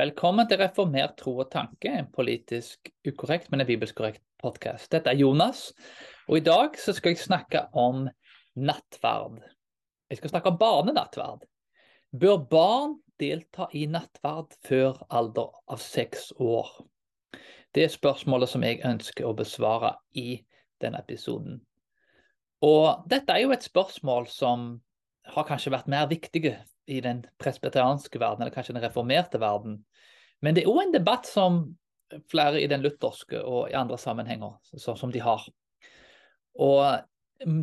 [0.00, 4.86] Velkommen til Reformert tro og tanke, en politisk ukorrekt, men en bibelsk korrekt podkast.
[4.94, 5.74] Dette er Jonas,
[6.24, 8.06] og i dag så skal jeg snakke om
[8.56, 9.42] nattverd.
[10.08, 11.44] Jeg skal snakke om barnenattverd.
[12.16, 16.72] Bør barn delta i nattverd før alder av seks år?
[17.76, 20.40] Det er spørsmålet som jeg ønsker å besvare i
[20.80, 21.60] denne episoden.
[22.64, 24.70] Og dette er jo et spørsmål som
[25.36, 26.56] har kanskje vært mer viktige
[26.90, 29.80] i den presbeterianske verden, eller kanskje den reformerte verden.
[30.40, 31.62] Men det er òg en debatt som
[32.30, 35.44] flere i den lutherske og i andre sammenhenger så, som de har.
[36.58, 37.06] Og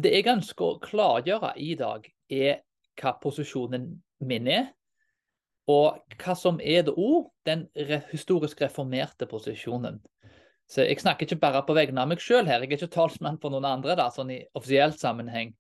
[0.04, 2.62] det jeg ønsker å klargjøre i dag, er
[2.98, 3.91] hva posisjonen
[4.26, 4.71] min er,
[5.68, 7.68] og hva som er det òg den
[8.12, 9.99] historisk reformerte posisjonen.
[10.68, 13.40] Så Jeg snakker ikke bare på vegne av meg sjøl her, jeg er ikke talsmann
[13.40, 15.54] for noen andre da, sånn i offisiell sammenheng.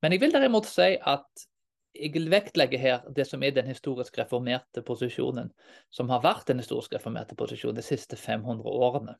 [0.00, 1.48] Men jeg vil derimot si at
[1.98, 5.50] jeg vil vektlegge her det som er den historisk reformerte posisjonen,
[5.90, 9.16] som har vært den historisk reformerte posisjonen de siste 500 årene.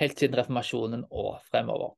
[0.00, 1.96] Helt siden reformasjonen og fremover.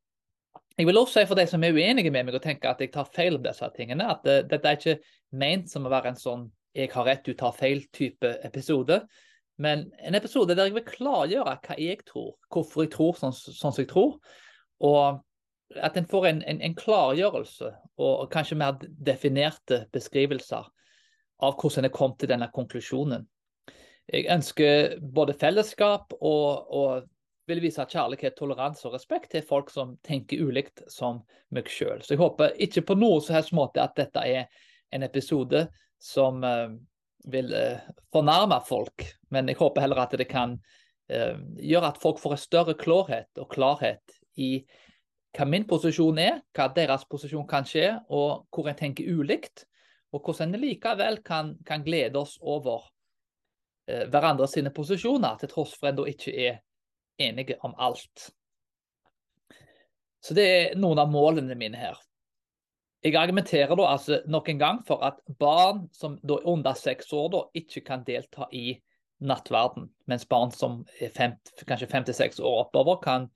[0.78, 2.92] Jeg vil også si for de som er uenige med meg og tenker at jeg
[2.94, 4.98] tar feil om disse tingene, at det, dette er ikke
[5.38, 9.02] ment som å være en sånn 'jeg har rett, du tar feil'-type episode.
[9.58, 13.74] Men en episode der jeg vil klargjøre hva jeg tror, hvorfor jeg tror sånn, sånn
[13.74, 14.16] som jeg tror.
[14.80, 15.20] Og
[15.80, 17.70] at en får en, en, en, klargjørelse
[18.02, 20.68] og kanskje mer definerte beskrivelser
[21.42, 23.24] av hvordan en kom til denne konklusjonen.
[24.12, 27.08] Jeg ønsker både fellesskap og, og
[27.50, 31.22] vil vise kjærlighet, toleranse og respekt til folk som tenker ulikt som
[31.54, 32.02] meg sjøl.
[32.02, 34.46] Så jeg håper ikke på noe som helst måte at dette er
[34.92, 35.66] en episode
[36.02, 36.70] som uh,
[37.32, 37.82] vil uh,
[38.14, 42.44] fornærme folk, men jeg håper heller at det kan uh, gjøre at folk får en
[42.44, 44.54] større klarhet og klarhet i
[45.32, 49.64] hva min posisjon er, hva deres posisjon kan skje, og hvor en tenker ulikt.
[50.12, 52.84] Og hvordan en likevel kan, kan glede oss over
[53.88, 56.60] eh, hverandre sine posisjoner, til tross for en da ikke er
[57.22, 58.28] enige om alt.
[60.22, 61.96] Så det er noen av målene mine her.
[63.02, 67.10] Jeg argumenterer da altså nok en gang for at barn som da er under seks
[67.16, 68.76] år, da ikke kan delta i
[69.22, 71.34] nattverden, mens barn som er fem,
[71.66, 73.26] kanskje fem til seks år oppover, kan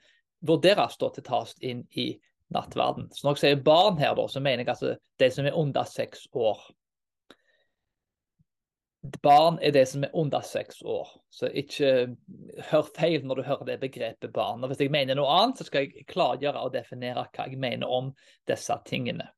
[0.45, 2.11] vurderes da til tas inn i
[2.55, 3.09] nattverden.
[3.13, 5.89] Så når jeg sier barn her, da, så mener jeg altså de som er under
[5.91, 6.61] seks år.
[9.23, 11.91] Barn er det som er under seks år, så ikke
[12.73, 14.65] hør feil når du hører det begrepet barn.
[14.65, 17.91] Og Hvis jeg mener noe annet, så skal jeg klargjøre og definere hva jeg mener
[17.91, 18.11] om
[18.51, 19.29] disse tingene.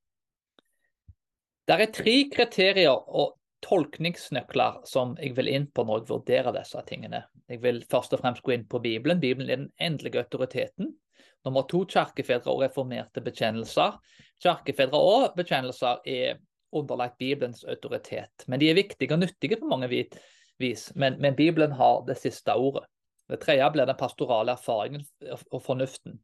[1.68, 6.82] Det er tre kriterier og tolkningsnøkler som jeg vil inn på når jeg vurderer disse
[6.88, 7.24] tingene.
[7.50, 9.20] Jeg vil først og fremst gå inn på Bibelen.
[9.20, 10.92] Bibelen er den endelige autoriteten.
[11.46, 13.98] Nummer to kirkefedre og reformerte bekjennelser.
[14.42, 16.38] Kirkefedre og bekjennelser er
[16.74, 18.44] underlagt Bibelens autoritet.
[18.46, 20.90] Men de er viktige og nyttige på mange vis.
[20.94, 22.84] Men, men Bibelen har det siste ordet.
[23.28, 25.04] Det tredje blir den pastorale erfaringen
[25.50, 26.18] og fornuften.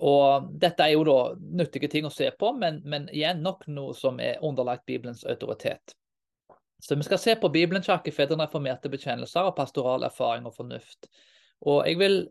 [0.00, 1.16] Og Dette er jo da
[1.60, 5.96] nyttige ting å se på, men, men igjen nok noe som er underlagt Bibelens autoritet.
[6.80, 11.10] Så vi skal se på Bibelen, kirkefedrene, reformerte bekjennelser og pastoral erfaring og fornuft.
[11.68, 12.22] Og jeg vil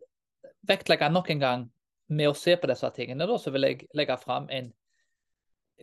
[0.68, 1.66] vektlegge nok en gang
[2.10, 4.72] med å se på disse tingene, da, så vil jeg legge fram en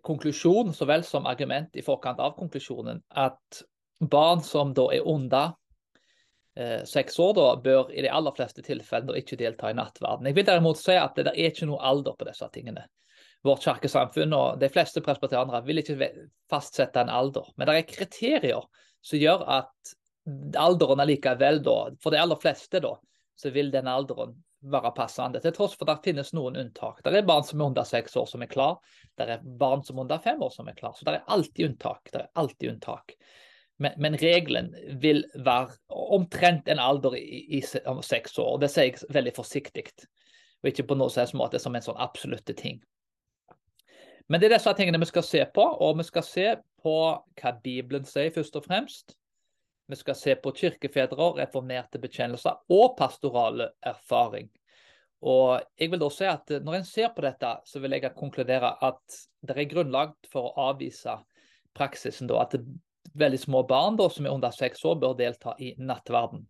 [0.05, 3.63] konklusjon så vel som argument i forkant av konklusjonen, at
[4.03, 5.55] barn som da er under
[6.59, 10.27] eh, seks år, da, bør i de aller fleste tilfellene ikke delta i nattverden.
[10.29, 12.85] Jeg vil derimot si at det er ikke noe alder på disse tingene
[13.47, 16.11] vårt kirkesamfunn og de fleste presbyterianere vil ikke
[16.51, 17.49] fastsette en alder.
[17.57, 18.67] Men det er kriterier
[19.07, 19.97] som gjør at
[20.59, 22.97] alderen allikevel, da, for de aller fleste, da,
[23.39, 24.35] så vil den alderen
[24.67, 25.41] være passende.
[25.43, 27.03] Til tross for at det finnes noen unntak.
[27.05, 28.79] Det er barn som er under seks år som er klar.
[29.19, 30.97] Det er barn som er under fem år som er klar.
[30.97, 32.11] Så det er alltid unntak.
[32.13, 33.15] Det er alltid unntak.
[33.79, 35.77] Men, men regelen vil være
[36.17, 38.59] omtrent en alder i, i, seks år.
[38.63, 39.87] Det sier jeg veldig forsiktig.
[40.65, 42.81] Og ikke på noen måte som en sånn absolutte ting.
[44.29, 46.47] Men det er disse tingene vi skal se på, og vi skal se
[46.83, 46.97] på
[47.39, 49.15] hva Bibelen sier, først og fremst.
[49.87, 54.49] Vi skal se på kirkefedre, reformerte bekjennelser og pastorale erfaring.
[55.27, 58.75] Og jeg vil da si at Når en ser på dette, så vil jeg konkludere
[58.85, 61.15] at det er grunnlag for å avvise
[61.77, 62.59] praksisen da, at
[63.15, 66.47] veldig små barn da, som er under seks år, bør delta i nattverden.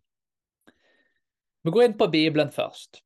[1.63, 3.01] Vi går inn på Bibelen først.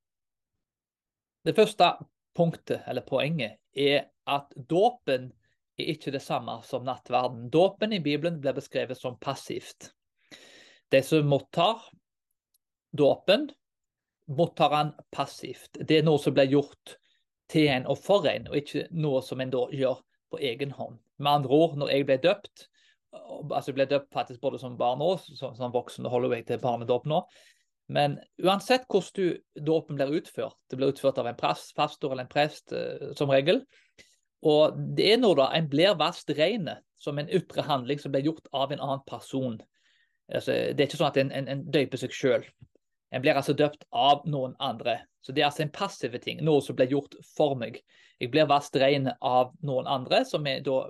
[1.46, 1.92] Det første
[2.38, 5.30] punktet, eller poenget, er at dåpen
[5.80, 7.50] er ikke det samme som nattverden.
[7.54, 9.92] Dåpen i Bibelen blir beskrevet som passivt.
[10.92, 11.84] De som mottar
[12.92, 13.50] dåpen,
[14.28, 15.80] mottar han passivt.
[15.80, 16.98] Det er noe som blir gjort
[17.52, 21.00] til en og for en, og ikke noe som en da gjør på egen hånd.
[21.20, 22.68] Med andre ord, når jeg ble døpt
[23.12, 26.06] altså ble døpt faktisk både som barn og som, som voksen.
[26.06, 27.22] og holder jeg til barnedåp nå.
[27.92, 32.72] Men uansett hvordan dåpen blir utført, det blir utført av en pastor eller en prest
[32.76, 33.66] eh, som regel.
[34.42, 36.70] Og det er når da en blir vasket ren
[37.02, 39.60] som en ytre handling som blir gjort av en annen person.
[40.34, 42.46] Altså, det er ikke sånn at en, en, en døyper seg sjøl.
[43.12, 45.02] En blir altså døpt av noen andre.
[45.22, 47.82] Så det er altså en passiv ting, noe som blir gjort for meg.
[48.22, 50.86] Jeg blir vasket ren av noen andre, som er da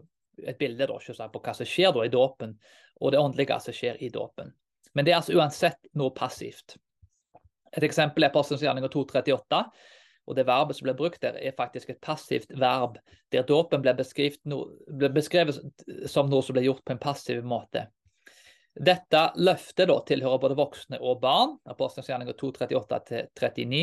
[0.48, 2.56] et bilde da, på hva som skjer da i dåpen,
[3.02, 4.54] og det åndelige som skjer i dåpen.
[4.94, 6.78] Men det er altså uansett noe passivt.
[7.72, 9.62] Et eksempel er Apostelens gjerninger 238.
[10.32, 12.96] Og det verbet som ble brukt der, er faktisk et passivt verb,
[13.36, 15.60] der dåpen ble, ble, beskrevet
[16.08, 17.90] som noe som ble gjort på en passiv måte.
[18.72, 23.82] Dette løftet da tilhører både voksne og barn, Apostelens gjerninger 238-39,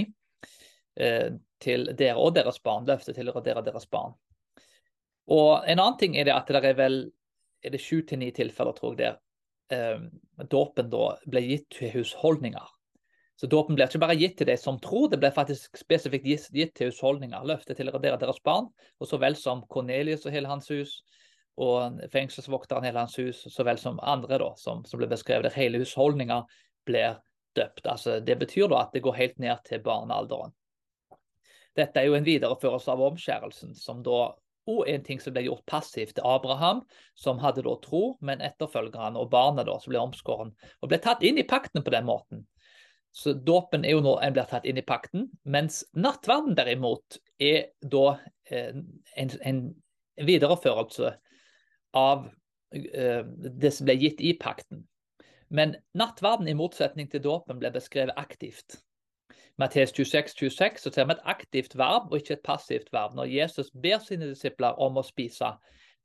[1.04, 2.88] eh, til dere og deres barn.
[2.88, 4.16] Løftet tilhører dere og deres barn.
[5.28, 7.02] Og En annen ting er det at det er vel
[7.60, 9.18] er det sju til ni tilfeller, tror jeg,
[9.68, 12.77] der eh, dåpen da ble gitt til husholdninger.
[13.38, 16.72] Så dåpen blir ikke bare gitt til de som tror, det blir faktisk spesifikt gitt,
[16.74, 17.44] til husholdninger.
[17.46, 18.66] Løftet til dere deres barn,
[18.98, 20.96] og så vel som Kornelius og hele hans hus,
[21.58, 25.54] og fengselsvokteren hele hans hus, så vel som andre da, som, som ble beskrevet der
[25.54, 26.50] hele husholdninger
[26.86, 27.20] blir
[27.58, 27.86] døpt.
[27.86, 30.54] Altså, det betyr da at det går helt ned til barnealderen.
[31.78, 34.32] Dette er jo en videreførelse av omskjærelsen, som da
[34.68, 36.82] og en ting som ble gjort passivt til Abraham,
[37.16, 40.52] som hadde da tro, men etterfølgerne og barnet da, som ble omskåren,
[40.82, 42.44] og ble tatt inn i pakten på den måten.
[43.18, 47.72] Så dåpen er jo når en blir tatt inn i pakten, mens nattverden derimot er
[47.82, 48.18] da
[48.50, 48.76] eh,
[49.18, 49.62] en, en,
[50.18, 51.12] videreførelse
[51.98, 52.24] av
[52.74, 53.24] eh,
[53.62, 54.84] det som ble gitt i pakten.
[55.50, 58.80] Men nattverden i motsetning til dåpen ble beskrevet aktivt.
[59.58, 63.14] Matteus 26, 26 så ser vi et aktivt verb og ikke et passivt verb.
[63.18, 65.56] Når Jesus ber sine disipler om å spise,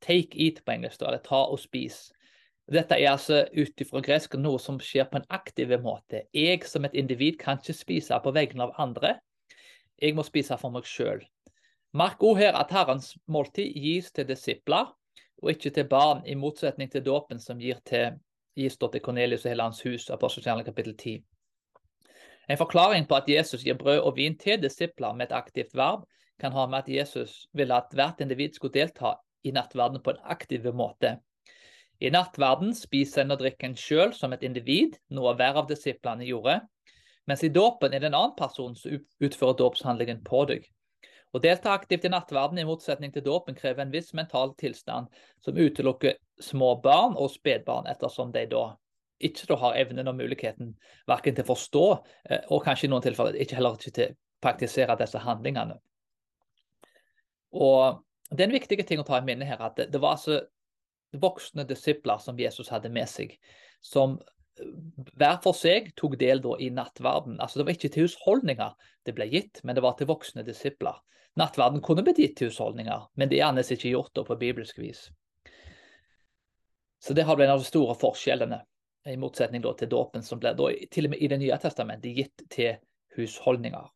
[0.01, 2.07] take eat på engelsk, eller ta og spis,
[2.71, 6.23] dette er altså ut ifra gresk noe som skjer på en aktiv måte.
[6.31, 9.17] Jeg som et individ kan ikke spise på vegne av andre.
[9.99, 11.19] Jeg må spise for meg sjøl.
[11.93, 14.87] Merk òg her at Herrens måltid gis til disipler,
[15.43, 18.15] og ikke til barn, i motsetning til dåpen som gir til,
[18.55, 21.19] gis til Kornelius og hele hans hus, apostelskjernen kapittel 10.
[22.49, 26.07] En forklaring på at Jesus gir brød og vin til disipler med et aktivt verb,
[26.39, 29.13] kan ha med at Jesus ville at hvert individ skulle delta
[29.43, 31.17] i nattverden på en aktiv måte.
[32.03, 36.27] I nattverden spiser en og drikker en sjøl som et individ, noe hver av disiplene
[36.27, 36.57] gjorde,
[37.29, 40.65] mens i dåpen er det en annen person som utfører dåpshandlingen på deg.
[41.33, 45.07] Å delta aktivt i nattverden i motsetning til dåpen krever en viss mental tilstand
[45.41, 48.65] som utelukker små barn og spedbarn, ettersom de da
[49.23, 50.73] ikke da har evnen og muligheten
[51.07, 51.85] verken til å forstå,
[52.29, 55.79] eh, og kanskje i noen tilfeller ikke heller ikke til å praktisere disse handlingene.
[57.53, 58.03] Og
[58.33, 60.39] Det er en viktig ting å ta i minne her, at det, det var altså
[61.21, 63.35] voksne disipler som Jesus hadde med seg,
[63.83, 64.17] som
[64.59, 64.69] eh,
[65.19, 67.39] hver for seg tok del i nattverden.
[67.39, 71.01] Altså Det var ikke til husholdninger det ble gitt, men det var til voksne disipler.
[71.39, 75.07] Nattverden kunne blitt gitt til husholdninger, men det er annerledes ikke gjort på bibelsk vis.
[77.03, 78.61] Så det har blitt en av de store forskjellene,
[79.09, 82.45] i motsetning til dåpen, som ble da, til og med i Det nye testamentet gitt
[82.53, 82.77] til
[83.17, 83.89] husholdninger.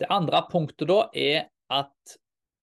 [0.00, 2.16] Det andre punktet da er at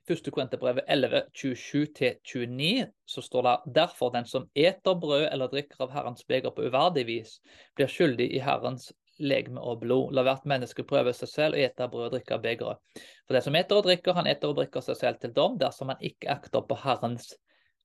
[0.07, 5.91] første Korinterbrevet 11, 27-29, så står det derfor den som eter brød eller drikker av
[5.95, 7.37] Herrens beger på uverdig vis,
[7.75, 10.13] blir skyldig i Herrens legeme og blod.
[10.13, 13.01] La hvert menneske prøve seg selv og ete brød og drikke av begeret.
[13.25, 15.91] For det som eter og drikker, han eter og drikker seg selv til dom, dersom
[15.93, 17.33] han ikke akter på Herrens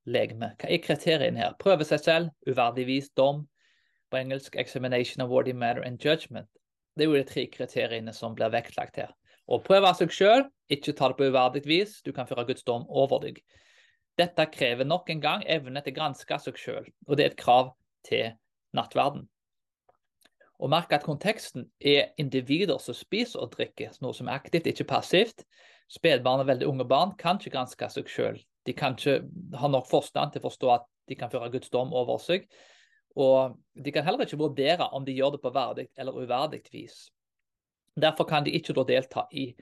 [0.04, 0.52] legeme.
[0.60, 1.56] Hva er kriteriene her?
[1.62, 3.46] Prøve seg selv, uverdig vis, dom.
[4.10, 6.50] På engelsk 'examination of worthy matter and judgment'.
[6.96, 9.14] Det er jo de tre kriteriene som blir vektlagt her.
[9.50, 12.86] Å prøve seg sjøl, ikke ta det på uverdig vis, du kan føre Guds dom
[12.88, 13.42] over deg.
[14.20, 17.40] Dette krever nok en gang evne til å granske seg sjøl, og det er et
[17.40, 17.72] krav
[18.06, 18.34] til
[18.76, 19.26] nattverden.
[20.62, 24.86] Og merk at konteksten er individer som spiser og drikker, noe som er aktivt, ikke
[24.92, 25.42] passivt.
[25.90, 28.38] Spedbarn og veldig unge barn kan ikke granske seg sjøl.
[28.62, 29.24] De kan ikke
[29.58, 32.46] ha nok forstand til å forstå at de kan føre Guds dom over seg.
[33.18, 37.08] Og de kan heller ikke vurdere om de gjør det på verdig eller uverdig vis.
[38.00, 39.52] Derfor kan de ikke delta i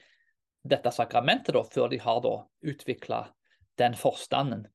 [0.62, 2.26] dette sakramentet da, før de har
[2.62, 3.24] utvikla
[3.78, 4.66] den forstanden.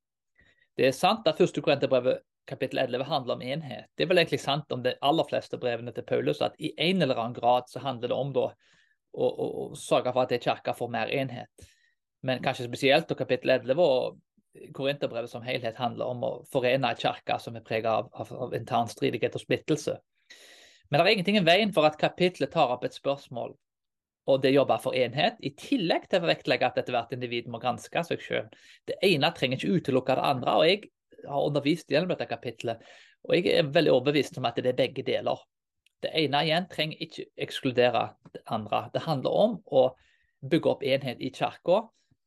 [0.76, 3.88] Det er sant at første Korinterbrevet kapittel 11 handler om enhet.
[3.96, 7.02] Det er vel egentlig sant om de aller fleste brevene til Paulus, at i en
[7.02, 8.50] eller annen grad så handler det om da,
[9.14, 11.70] å, å, å sørge for at kirka får mer enhet.
[12.26, 14.20] Men kanskje spesielt da kapittel 11 og
[14.74, 18.54] Korinterbrevet som helhet handler om å forene en kirke som er preget av, av, av
[18.56, 19.98] intern stridighet og splittelse.
[20.90, 23.56] Men det er ingenting i veien for at kapitlet tar opp et spørsmål
[24.26, 28.02] og det jobber for enhet, i tillegg til å vektlegge at ethvert individ må granske
[28.08, 28.56] seg selv.
[28.90, 30.56] Det ene trenger ikke utelukke det andre.
[30.56, 30.80] og Jeg
[31.30, 32.82] har undervist gjennom dette kapitlet.
[33.26, 35.44] Og jeg er veldig overbevist om at det er begge deler.
[36.02, 38.88] Det ene igjen trenger ikke ekskludere det andre.
[38.94, 39.86] Det handler om å
[40.46, 41.84] bygge opp enhet i kirka.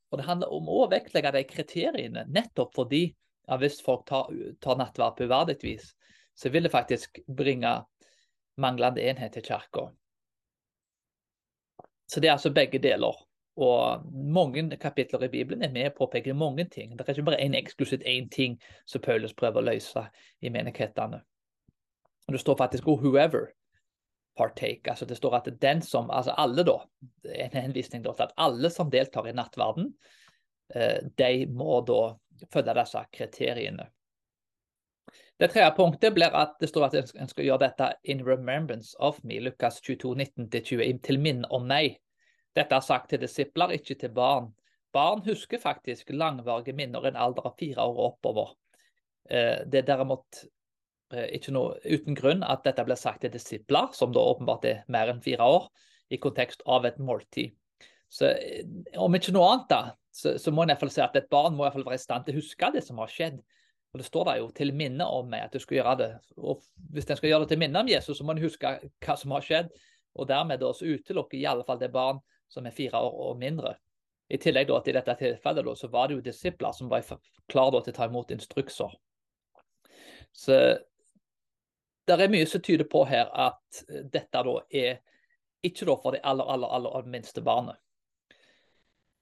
[0.08, 4.30] Og det handler om å vektlegge de kriteriene, nettopp fordi ja, hvis folk tar,
[4.62, 5.90] tar nattverd på uverdig vis,
[6.38, 7.74] så vil det faktisk bringe
[8.58, 9.88] manglende enhet til kirka.
[12.08, 13.16] Så det er altså begge deler.
[13.58, 16.92] Og mange kapitler i Bibelen er med å peke mange ting.
[16.94, 18.54] Det er ikke bare én eksklusivt én ting
[18.86, 20.04] som Paulus prøver å løse
[20.40, 21.18] i menighetene.
[22.28, 23.48] Og Det står faktisk oh, 'whoever
[24.38, 24.90] partake'.
[24.90, 26.78] altså Det står at den som, altså alle da,
[27.24, 29.94] en henvisning til at alle som deltar i nattverden,
[30.74, 32.14] eh, de må da
[32.52, 33.90] følge disse kriteriene.
[35.38, 39.20] Det tredje punktet blir at det står at en skal gjøre dette 'in remembrance of
[39.22, 42.00] me', Lukas 22, 19-20, til minne om meg.
[42.56, 44.54] Dette er sagt til disipler, ikke til barn.
[44.92, 48.56] Barn husker faktisk langvarige minner en alder av fire år oppover.
[49.30, 50.40] Eh, det er derimot
[51.12, 54.82] eh, ikke noe uten grunn at dette blir sagt til disipler, som da åpenbart er
[54.88, 55.68] mer enn fire år,
[56.10, 57.54] i kontekst av et måltid.
[58.08, 58.64] Så eh,
[58.96, 61.68] om ikke noe annet, da, så, så må en iallfall si at et barn må
[61.68, 63.38] i fall være i stand til å huske det som har skjedd.
[63.92, 66.18] Og Det står der jo 'til minne om meg' at du skal gjøre det.
[66.36, 68.66] Og Hvis en skal gjøre det til minne om Jesus, så må en huske
[69.00, 69.68] hva som har skjedd.
[70.14, 72.18] Og dermed da så utelukker i alle fall det barn
[72.48, 73.74] som er fire år og mindre.
[74.30, 77.04] I tillegg da, til dette tilfellet da, så var det jo disipler som var
[77.48, 78.92] klare til å ta imot instrukser.
[80.32, 80.78] Så
[82.08, 85.00] det er mye som tyder på her at dette da er
[85.64, 87.76] ikke da for det aller, aller, aller minste barnet.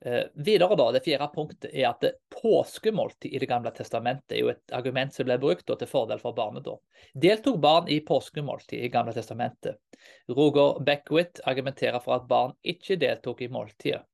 [0.05, 2.05] Eh, videre da, Det fjerde punktet er at
[2.43, 6.37] påskemåltid i Det gamle testamentet er jo et argument som ble brukt til fordel for
[6.37, 6.83] barnedåp.
[7.15, 9.81] Deltok barn i påskemåltid i Gamle testamentet?
[10.29, 14.05] Roger Beckwith argumenterer for at barn ikke deltok i måltidet.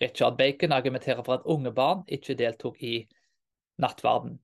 [0.00, 3.08] Richard Bacon argumenterer for at unge barn ikke deltok i
[3.80, 4.38] nattverden.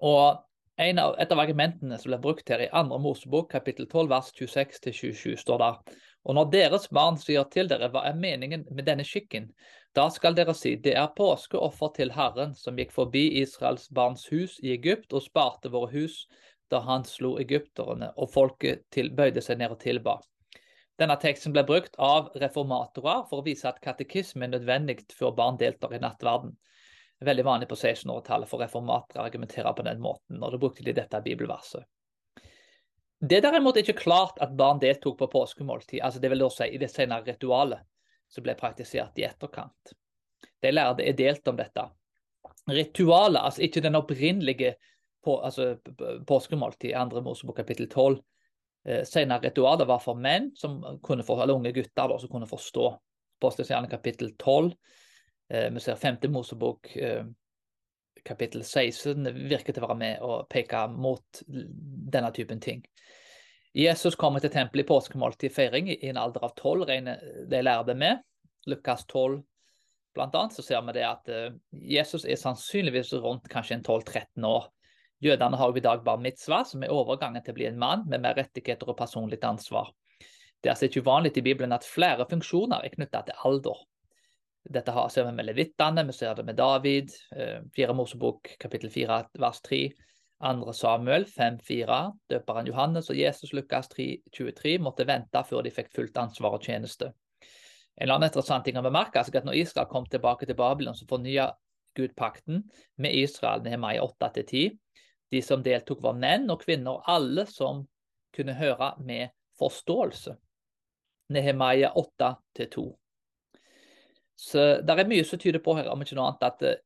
[0.00, 0.42] Og
[0.78, 5.36] av, et av argumentene som ble brukt her i andre Mosebok, kapittel 12, vers 26-27,
[5.38, 9.50] står der og når deres barn sier til dere hva er meningen med denne skikken,
[9.96, 14.58] da skal dere si det er påskeoffer til Herren som gikk forbi Israels barns hus
[14.62, 16.26] i Egypt og sparte våre hus
[16.68, 20.18] da han slo egypterne, og folket til, bøyde seg ned og tilba.
[21.00, 25.56] Denne teksten ble brukt av reformatorer for å vise at katekisme er nødvendig før barn
[25.60, 26.52] deltar i nattverden.
[27.24, 30.94] Veldig vanlig på 1600-tallet for reformatorer å argumentere på den måten, og da brukte de
[30.94, 31.86] dette bibelverset.
[33.18, 36.68] Det derimot er ikke klart at barn deltok på påskemåltid, altså det vil da si
[36.70, 37.82] i det senere ritualet
[38.30, 39.94] som ble praktisert i etterkant.
[40.62, 41.88] De lærde er delt om dette.
[42.68, 44.74] Ritualet, altså ikke den opprinnelige
[45.24, 45.76] på, altså,
[46.28, 48.20] påskemåltid andre Mosebok kapittel 12.
[48.86, 52.48] Eh, senere ritualet var for menn, som kunne for, eller unge gutter da, som kunne
[52.50, 52.92] forstå.
[53.40, 54.70] Apostelskjernen kapittel 12.
[55.50, 57.24] Eh, vi ser femte Mosebok eh,
[58.26, 62.82] kapittel 16 virker til å være med og peke mot denne typen ting.
[63.76, 67.20] Jesus kommer til tempelet i påskemåltidfeiring i en alder av tolv, regner
[67.50, 68.24] de lærde med.
[68.68, 69.42] Lukas 12
[70.16, 74.48] blant annet, så ser vi det at uh, Jesus er sannsynligvis rundt kanskje en 12-13
[74.48, 74.66] år.
[75.22, 78.04] Jødene har jo i dag bar mitzvah, som er overgangen til å bli en mann
[78.10, 79.92] med mer rettigheter og personlig ansvar.
[80.58, 83.82] Det er altså ikke uvanlig i Bibelen at flere funksjoner er knyttet til alder.
[84.64, 88.90] Dette har, ser vi med levittene, vi ser det med David, uh, Fire Mosebok kapittel
[88.92, 89.80] 4 vers 3.
[90.38, 90.72] 2.
[90.72, 92.12] Samuel 5,4.
[92.30, 97.10] Døperen Johannes og Jesus Lukas 23 måtte vente før de fikk fullt ansvar og tjeneste.
[97.98, 101.08] En annen interessant ting å bemerke er at når Israel kom tilbake til Babylon, så
[101.10, 101.50] fornya
[101.98, 102.62] Gud pakten
[103.02, 104.76] med Israel Nehemia 8-10.
[105.30, 107.82] De som deltok, var menn og kvinner, alle som
[108.34, 110.36] kunne høre med forståelse.
[111.34, 112.86] Nehemia 8-2.
[114.38, 116.82] Så det er mye som tyder på her, om ikke noe annet, at eh,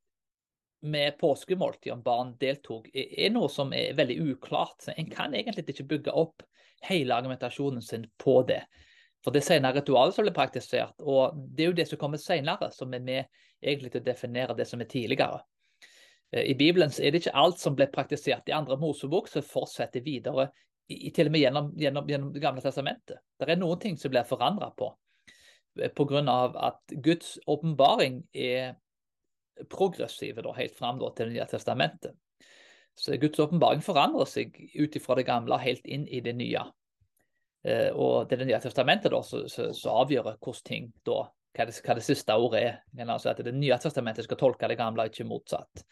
[0.88, 4.88] med påskemåltid om barn deltok, er noe som er veldig uklart.
[4.96, 6.42] En kan egentlig ikke bygge opp
[6.88, 8.62] hele argumentasjonen sin på det.
[9.22, 12.18] For det er senere ritualet som blir praktisert, og det er jo det som kommer
[12.18, 15.44] senere, som er med egentlig til å definere det som er tidligere.
[16.32, 20.02] Eh, I Bibelen er det ikke alt som ble praktisert i andre Mosebok, som fortsetter
[20.02, 20.48] videre,
[20.90, 23.22] i, til og med gjennom, gjennom, gjennom Det gamle testamentet.
[23.38, 24.90] Det er noen ting som blir forandra på,
[25.74, 26.22] pga.
[26.68, 28.74] at Guds åpenbaring er
[29.70, 32.14] progressive da, helt fram til Det nye testamentet.
[32.94, 36.64] Så Guds åpenbaring forandrer seg ut ifra det gamle helt inn i det nye.
[37.64, 41.94] Eh, og det Det nye testamentet da, som avgjør hvordan ting da, hva det, hva
[41.94, 42.82] det siste ordet er.
[43.06, 45.84] Altså at Det nye testamentet skal tolke det gamle, ikke motsatt.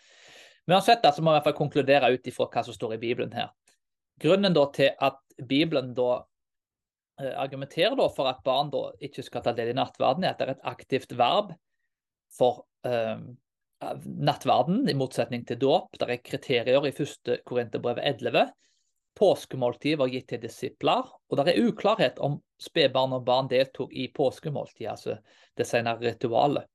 [0.66, 2.98] Men uansett så må vi i hvert fall konkludere ut ifra hva som står i
[2.98, 3.50] Bibelen her.
[4.20, 5.16] Grunnen da til at
[5.48, 6.24] Bibelen da
[7.36, 10.48] argumenterer da for at barn da ikke skal ta del i nattverden, er at det
[10.48, 11.52] er et aktivt verb
[12.36, 13.22] for eh,
[14.04, 15.96] nattverden, i motsetning til dåp.
[15.98, 18.50] Det er kriterier i første Korinterbrev 11.
[19.18, 24.06] Påskemåltid var gitt til disipler, og det er uklarhet om spedbarn og barn deltok i
[24.14, 25.18] påskemåltid, altså
[25.58, 26.68] det senere ritualet.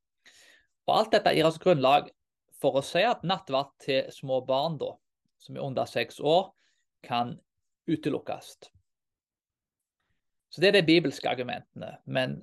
[0.86, 2.12] Og Alt dette gir oss grunnlag
[2.62, 4.94] for å si at nattverd til små barn, da,
[5.42, 6.52] som er under seks år,
[7.06, 7.36] kan
[7.90, 8.58] utelukkes.
[10.56, 11.98] Så Det er de bibelske argumentene.
[12.06, 12.38] Men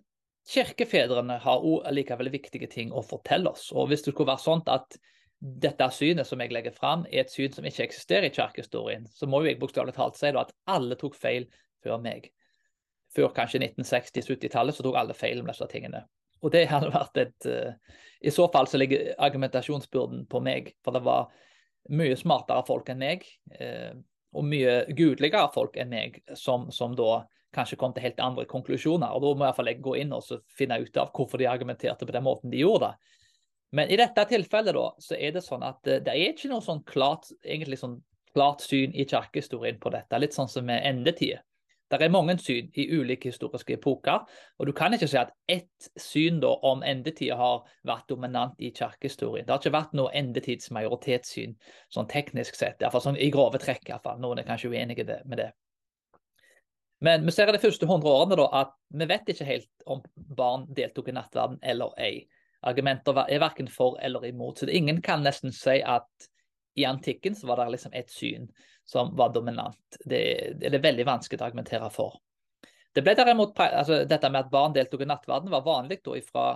[0.52, 1.62] kirkefedrene har
[1.94, 3.70] likevel viktige ting å fortelle oss.
[3.72, 4.98] Og Hvis det skulle være sånn at
[5.40, 9.26] dette synet som jeg legger fram, er et syn som ikke eksisterer i kirkehistorien, så
[9.26, 11.48] må jo jeg bokstavelig talt si at alle tok feil
[11.82, 12.28] før meg.
[13.16, 16.04] Før kanskje 1960-70-tallet så tok alle feil om disse tingene.
[16.44, 20.94] Og det hadde vært et uh, I så fall så ligger argumentasjonsbyrden på meg, for
[20.94, 21.32] det var
[21.96, 23.24] mye smartere folk enn meg,
[23.56, 23.96] uh,
[24.36, 29.12] og mye gudeligere folk enn meg, som, som, da kanskje kom til helt andre konklusjoner.
[29.12, 31.50] Og da må i hvert fall jeg gå inn og finne ut av hvorfor de
[31.50, 32.92] argumenterte på den måten de gjorde.
[32.92, 33.18] det.
[33.72, 36.64] Men i dette tilfellet da, så er det sånn at uh, det er ikke noe
[36.64, 38.02] sånn klart, egentlig sånn
[38.36, 40.20] klart syn i kirkehistorien på dette.
[40.20, 41.40] Litt sånn som med endetider.
[41.92, 44.22] Det er mange syn i ulike historiske epoker,
[44.56, 48.70] og du kan ikke si at ett syn da om endetida har vært dominant i
[48.72, 49.44] kirkehistorien.
[49.44, 51.52] Det har ikke vært noe endetidsmajoritetssyn
[51.92, 53.84] sånn teknisk sett, iallfall sånn i grove trekk.
[53.90, 54.22] I hvert fall.
[54.24, 55.50] Noen er kanskje uenige med det.
[57.02, 60.02] Men vi ser i de første hundre årene da, at vi vet ikke helt om
[60.14, 62.28] barn deltok i nattverden eller ei.
[62.62, 64.60] Argumenter er verken for eller imot.
[64.62, 66.28] Så ingen kan nesten si at
[66.78, 68.46] i antikken så var det liksom et syn
[68.86, 69.98] som var dominant.
[69.98, 70.22] Det,
[70.60, 72.20] det er det veldig vanskelig å argumentere for.
[72.94, 76.46] Det ble derimot, altså Dette med at barn deltok i nattverden var vanlig da fra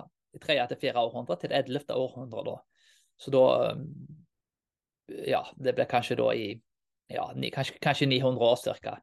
[0.43, 0.59] 3.
[0.71, 1.07] til 4.
[1.09, 1.95] århundre til det 11.
[1.97, 2.45] århundre.
[2.53, 2.57] da.
[3.19, 3.47] Så da
[5.27, 6.53] Ja, det ble kanskje da i
[7.11, 9.01] ja, kanskje, kanskje 900 år ca.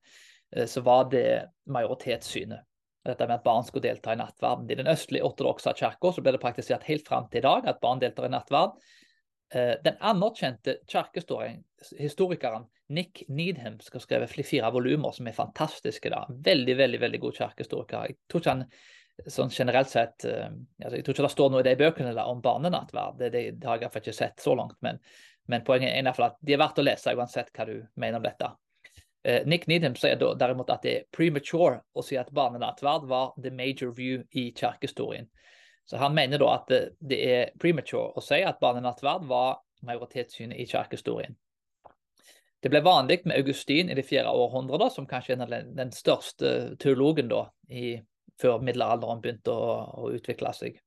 [0.55, 2.65] Eh, så var det majoritetssynet.
[3.03, 4.69] Dette med at barn skulle delta i nattverden.
[4.72, 8.00] I den østlige ortodokse kirka ble det praktisert helt fram til i dag at barn
[8.00, 8.77] deltar i nattverd.
[9.53, 16.09] Eh, den anerkjente kirkehistorikeren Nick Needham skal ha skrevet fire volumer som er fantastiske.
[16.09, 16.25] da.
[16.29, 18.07] Veldig veldig, veldig god kirkehistoriker.
[18.07, 18.66] Jeg tror ikke han
[19.29, 20.50] sånn generelt sett uh,
[20.81, 23.20] altså Jeg tror ikke det står noe i de bøkene da, om barnenattverd.
[23.20, 24.77] Det, det, det, har jeg iallfall ikke sett så langt.
[24.81, 25.00] Men,
[25.51, 27.75] men poenget er i hvert fall at de er verdt å lese uansett hva du
[27.94, 28.50] mener om dette.
[29.24, 33.51] Uh, Nick Needham sier derimot at det er premature å si at barnenattverd var the
[33.51, 35.29] major view i kirkehistorien.
[35.86, 40.59] Så han mener da at det, det er premature å si at barnenattverd var majoritetssynet
[40.59, 41.36] i kirkehistorien.
[42.64, 46.77] Det ble vanlig med Augustin i det fjerde århundret, som kanskje er den, den største
[46.79, 47.98] teologen da, i,
[48.40, 50.77] før middelalderen begynte å, å utvikle seg.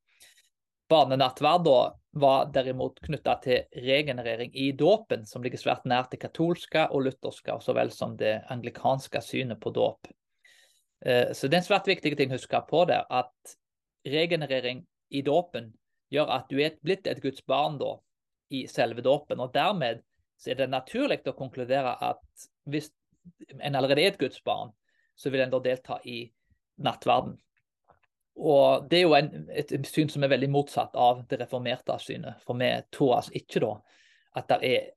[0.89, 1.79] Barnenattverd da,
[2.17, 7.59] var derimot knytta til regenerering i dåpen, som ligger svært nær til katolske og lutherske,
[7.61, 10.09] så vel som det anglikanske synet på dåp.
[11.05, 13.57] Eh, så det er en svært viktig ting å huske på der, at
[14.07, 15.73] regenerering i dåpen
[16.15, 17.97] gjør at du er blitt et Guds barn da,
[18.55, 19.43] i selve dåpen.
[19.43, 20.01] Og dermed
[20.47, 22.93] er det naturlig å konkludere at hvis
[23.59, 24.73] en allerede er et Guds barn,
[25.17, 26.23] så vil en da delta i
[26.83, 27.37] nattverden.
[28.37, 32.43] Og Det er jo en, et syn som er veldig motsatt av det reformerte synet.
[32.45, 33.73] For vi tror altså ikke da
[34.37, 34.91] at det er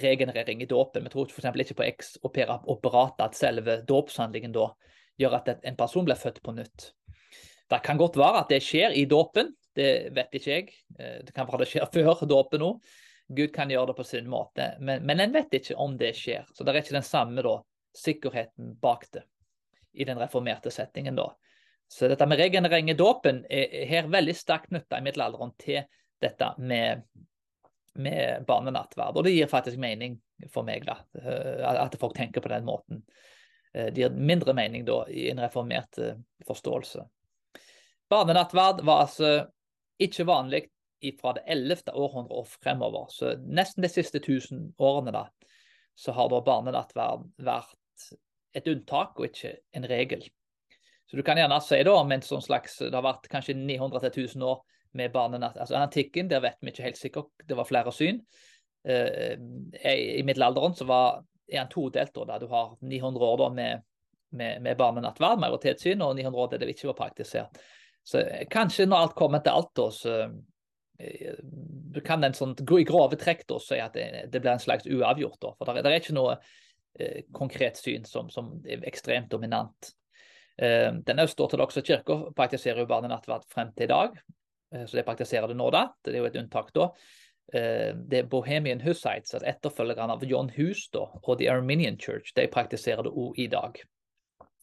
[0.00, 1.04] regenerering i dåpen.
[1.04, 1.60] Vi tror f.eks.
[1.60, 4.70] ikke på ex operatet, at selve dåpshandlingen da
[5.20, 6.90] gjør at en person blir født på nytt.
[7.68, 10.74] Det kan godt være at det skjer i dåpen, det vet ikke jeg.
[10.98, 12.92] Eh, det kan være det skjer før dåpen òg.
[13.36, 16.46] Gud kan gjøre det på sin måte, men, men en vet ikke om det skjer.
[16.54, 17.56] Så det er ikke den samme da,
[17.96, 19.24] sikkerheten bak det
[19.96, 21.16] i den reformerte settingen.
[21.18, 21.32] da.
[21.88, 25.84] Så dette med regenerering i dåpen er her veldig sterkt knytta i middelalderen til
[26.22, 27.04] dette med,
[27.94, 29.16] med barnenattverd.
[29.16, 30.18] Og det gir faktisk mening
[30.52, 33.04] for meg, da, eh, at folk tenker på den måten.
[33.72, 36.00] Eh, det gir mindre mening da i en reformert
[36.46, 37.06] forståelse.
[38.10, 39.30] Barnenattverd var altså
[40.02, 40.66] ikke vanlig
[41.20, 41.92] fra det 11.
[41.92, 43.10] århundret og fremover.
[43.10, 45.26] Så nesten de siste 1000 årene da,
[45.96, 48.10] så har da barnenattverd vært
[48.56, 50.24] et unntak og ikke en regel.
[51.06, 54.10] Så du kan gjerne si da om en sånn slags Det har vært kanskje 900
[54.10, 54.60] 1000 år
[54.96, 55.58] med barnenatt.
[55.60, 57.30] Altså Antikken, der vet vi ikke helt sikkert.
[57.44, 58.22] Det var flere syn.
[58.86, 59.34] Uh,
[59.82, 63.82] I middelalderen så var, er den todelt, der du har 900 år da med,
[64.30, 67.60] med, med barnenattverd, majoritetssyn, og 900 år der det ikke var praktisert.
[68.06, 70.14] Så eh, kanskje når alt kommer til alt, da, så
[71.02, 71.38] eh,
[71.96, 74.86] du kan en sånn, i grove trekk da, si at det, det, blir en slags
[74.86, 75.40] uavgjort.
[75.42, 76.36] Da, for det, er ikke noe
[77.00, 79.90] eh, konkret syn som, som, er ekstremt dominant.
[80.56, 84.16] Eh, den østortodokse kirka praktiserer jo barnenattverd frem til i dag,
[84.72, 85.90] eh, så de praktiserer det nå da.
[86.02, 86.90] Det er jo et unntak da.
[87.52, 92.32] Eh, det er Bohemian Hussites, altså etterfølgerne av John Hus da, og The Armenian Church,
[92.34, 93.82] de praktiserer det òg i dag.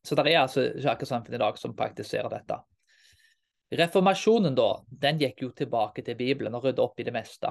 [0.03, 2.57] Så det er altså kirkesamfunn i dag som praktiserer dette.
[3.73, 7.49] Reformasjonen da, den gikk jo tilbake til Bibelen og rydde opp i det meste.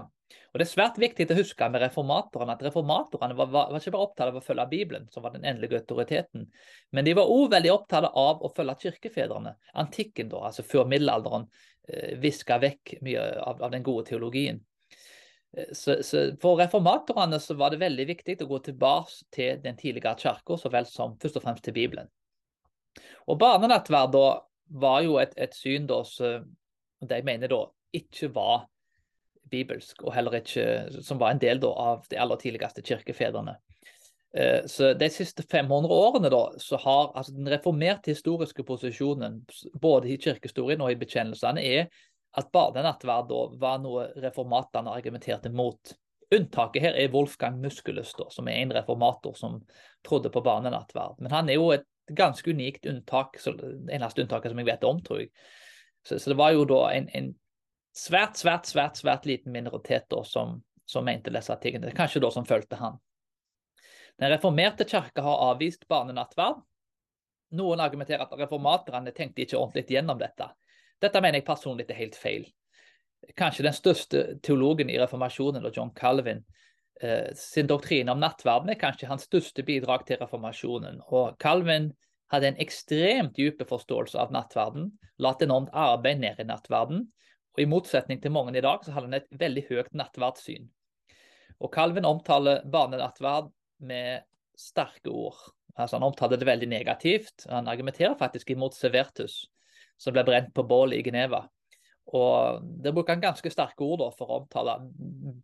[0.53, 3.95] Og Det er svært viktig å huske med reformatorene at reformatorene var, var, var ikke
[3.97, 6.47] bare opptatt av å følge Bibelen, som var den endelige autoriteten,
[6.93, 9.57] men de var òg veldig opptatt av å følge kirkefedrene.
[9.83, 11.49] Antikken, da, altså før middelalderen,
[11.89, 14.63] eh, viska vekk mye av, av den gode teologien.
[15.57, 19.81] Eh, så, så, For reformatorene så var det veldig viktig å gå tilbake til den
[19.81, 22.13] tidligere kirka, så vel som først og fremst til Bibelen.
[23.27, 24.27] Og barnenattverd da
[24.69, 26.47] var jo et, et syn da som
[27.03, 28.67] de mener da ikke var
[29.53, 30.65] bibelsk, og heller ikke
[31.05, 33.57] som var en del da av de aller tidligste kirkefedrene.
[34.37, 39.43] Eh, så De siste 500 årene da, så har altså den reformerte historiske posisjonen
[39.75, 41.91] både i kirkehistorien og i bekjennelsene er
[42.33, 45.93] at barnenattverd da var noe reformatene argumenterte mot.
[46.33, 49.61] Unntaket her er Wolfgang da, som er en reformator som
[50.07, 51.21] trodde på barnenattverd.
[51.21, 53.55] Men han er jo et ganske unikt unntak, så
[53.91, 55.31] eneste unntaket som jeg vet om, tror jeg.
[56.07, 57.31] Så, så det var jo da en, en,
[57.97, 61.93] svært, svært, svært svært liten minoritet da, som, som mente disse tingene.
[61.97, 62.99] Kanskje da som fulgte han.
[64.21, 66.61] Den reformerte kirke har avvist barnenattverd.
[67.59, 70.49] Noen argumenterer at reformaterne tenkte ikke ordentlig gjennom dette.
[71.03, 72.47] Dette mener jeg personlig er helt feil.
[73.39, 76.43] Kanskje den største teologen i reformasjonen, John Calvin,
[77.39, 81.01] sin doktrine om nattverden er kanskje hans største bidrag til reformasjonen.
[81.11, 81.91] Og Calvin
[82.33, 87.07] hadde en ekstremt dyp forståelse av nattverden, la et enormt arbeid ned i nattverden.
[87.53, 90.69] Og I motsetning til mange i dag, så hadde han et veldig høyt nattverdssyn.
[91.63, 93.51] Og Calvin omtaler barnenattverd
[93.85, 94.25] med
[94.59, 95.39] sterke ord.
[95.77, 97.47] Altså Han omtaler det veldig negativt.
[97.51, 99.47] Han argumenterer faktisk imot Severtus,
[100.01, 101.45] som ble brent på bålet i Geneva.
[102.13, 104.77] Og Der bruker han ganske sterke ord da, for å omtale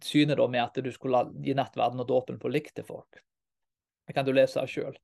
[0.04, 3.22] synet da, med at du skulle gi nattverden og dåpen på likt til folk.
[4.09, 4.96] Det kan du lese sjøl.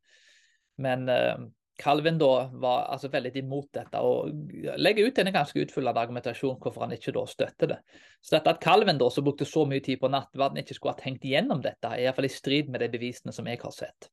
[0.84, 1.38] Men eh,
[1.80, 4.30] Calvin da var altså veldig imot dette, og
[4.78, 7.80] legger ut en ganske utfyllende argumentasjon hvorfor han ikke da støtter det.
[8.22, 11.00] Så dette at Calvin da, som brukte så mye tid på nattverden, ikke skulle ha
[11.00, 14.10] tenkt igjennom dette, er iallfall i strid med de bevisene som jeg har sett.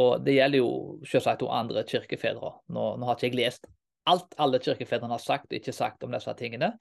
[0.00, 0.70] Og Det gjelder jo
[1.06, 2.50] selvsagt andre kirkefedre.
[2.74, 3.68] Nå, nå har ikke jeg lest
[4.10, 6.74] alt alle kirkefedrene har sagt og ikke sagt om disse tingene.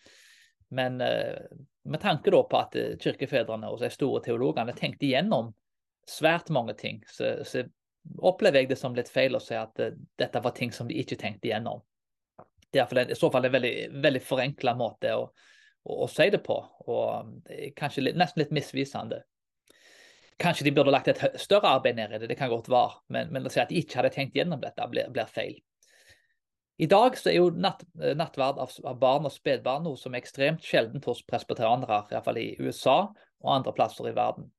[0.74, 1.38] Men eh,
[1.84, 5.54] med tanke på at eh, kirkefedrene og de store teologene tenkte igjennom
[6.10, 7.64] svært mange ting, så, så,
[8.20, 10.98] opplever jeg det som litt feil å si at uh, dette var ting som de
[11.00, 11.80] ikke tenkte igjennom.
[12.68, 13.72] Det er i så fall en veldig,
[14.04, 16.58] veldig forenkla måte å, å, å, si det på,
[16.92, 17.48] og
[17.80, 19.22] kanskje litt, nesten litt misvisende.
[20.36, 23.32] Kanskje de burde lagt et større arbeid ned i det, det kan godt være, men,
[23.32, 25.56] men å si at de ikke hadde tenkt gjennom dette, blir feil.
[26.82, 30.24] I dag så er jo natt, eh, nattverd av, barn og spedbarn noe som er
[30.24, 34.50] ekstremt sjeldent hos presbeteranere, iallfall i USA og andre plasser i verden.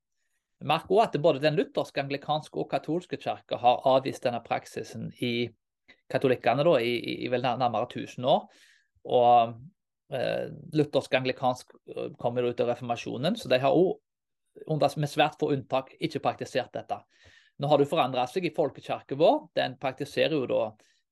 [0.65, 5.51] Merk også at både den lutherske, anglikanske og katolske kirke har avvist denne praksisen i
[6.11, 8.47] katolikkene da, i, i, i vel nærmere 1000 år.
[9.05, 9.59] Og
[10.15, 13.99] eh, luthersk anglikansk eh, kommer ut av reformasjonen, så de har òg
[14.71, 17.01] med svært få unntak ikke praktisert dette.
[17.59, 19.49] Nå har det forandra seg i folkekirken vår.
[19.59, 20.63] Den praktiserer jo da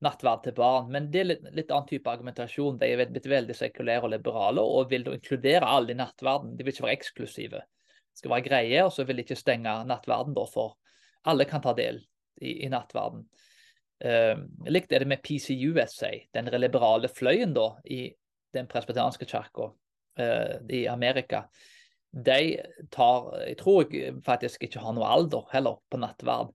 [0.03, 0.89] nattverd til barn.
[0.93, 2.79] Men det er litt, litt annen type argumentasjon.
[2.81, 6.57] De er blitt veldig sekulære og liberale og vil inkludere alle i nattverden.
[6.57, 7.63] De vil ikke være eksklusive.
[8.13, 10.77] Det skal være greie, og så vil de ikke stenge nattverden da for
[11.31, 12.03] alle kan ta del
[12.43, 13.25] i, i nattverden.
[14.03, 18.09] Uh, likt er det med PCUSA, den liberale fløyen da i
[18.53, 21.45] den presbyterianske kirka uh, i Amerika.
[22.13, 22.59] De
[22.93, 26.51] tar Jeg tror jeg faktisk ikke har noe alder heller på nattverd.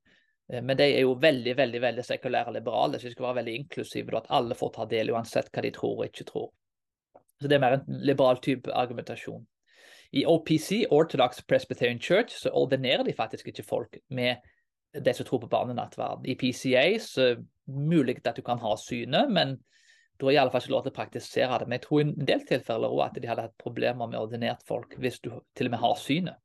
[0.54, 3.42] Eh, men de er jo veldig veldig, veldig sekulære og liberale, så de skal være
[3.42, 4.18] veldig inklusive.
[4.18, 6.50] At alle får ta del uansett hva de tror og ikke tror.
[7.38, 9.46] Så det er mer en liberal type argumentasjon.
[10.16, 14.38] I OPC, Orthodox Presbyterian Church, så ordinerer de faktisk ikke folk med
[14.96, 16.26] de som tror på barnenattverden.
[16.26, 19.58] I PCA så er mulig at du kan ha synet, men
[20.18, 21.68] du har iallfall ikke lov til å praktisere det.
[21.68, 24.64] Men jeg tror i en del tilfeller også at de hadde hatt problemer med ordinert
[24.66, 26.40] folk hvis du til og med har synet.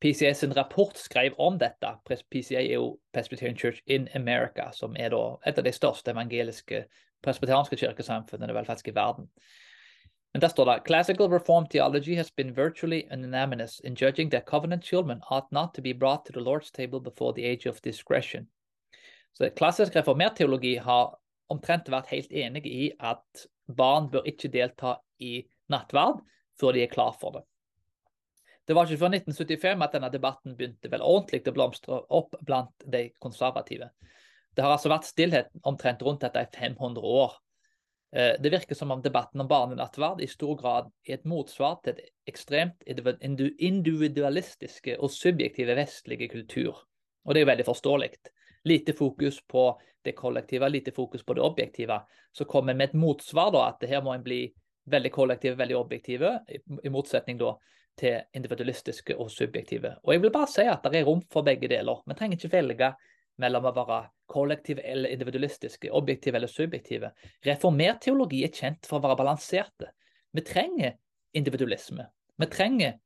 [0.00, 1.88] PCA sin rapport skrev om dette.
[2.08, 5.12] PCA er jo Presbyterian Church in America, som er
[5.46, 6.84] et av de største evangeliske
[7.22, 9.28] presbyterianske kirkesamfunnene vel faktisk i verden.
[10.32, 14.84] Men der står det Classical Reformed theology has been virtually unanimous in judging that covenant
[14.84, 18.48] children ought not to be brought to the Lord's table before the age of discretion.
[19.34, 24.96] Så Klassisk reformert teologi har omtrent vært helt enig i at barn bør ikke delta
[25.18, 26.22] i nattverd
[26.60, 27.42] før de er klar for det.
[28.70, 32.84] Det var ikke før 1975 at denne debatten begynte vel ordentlig å blomstre opp blant
[32.86, 33.88] de konservative.
[34.54, 37.34] Det har altså vært stillhet omtrent rundt dette i 500 år.
[38.14, 41.98] Eh, det virker som om debatten om barnenattverd i stor grad er et motsvar til
[41.98, 46.78] det ekstremt individualistiske og subjektive vestlige kultur.
[47.26, 48.14] Og det er veldig forståelig.
[48.64, 52.00] lite fokus på det kollektive, lite fokus på det objektive.
[52.32, 54.54] Så kommer vi med et motsvar, da, at her må en bli
[54.86, 56.38] veldig kollektiv, veldig objektive,
[56.84, 57.56] i motsetning da
[57.98, 59.96] til individualistiske og subjektive.
[60.04, 62.02] Og jeg vil bare si at det er rom for begge deler.
[62.06, 62.92] Vi trenger ikke velge
[63.40, 64.00] mellom å være
[64.30, 67.10] kollektive eller individualistiske, objektive eller subjektive.
[67.46, 69.90] Reformert teologi er kjent for å være balanserte.
[70.32, 70.96] Vi trenger
[71.36, 72.06] individualisme.
[72.40, 72.98] Vi trenger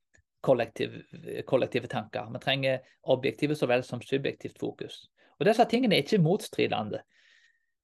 [0.45, 1.01] kollektiv,
[1.47, 2.29] kollektive tanker.
[2.33, 2.81] Vi trenger
[3.15, 5.07] objektive så vel som subjektivt fokus.
[5.39, 7.01] Og Disse tingene er ikke motstridende.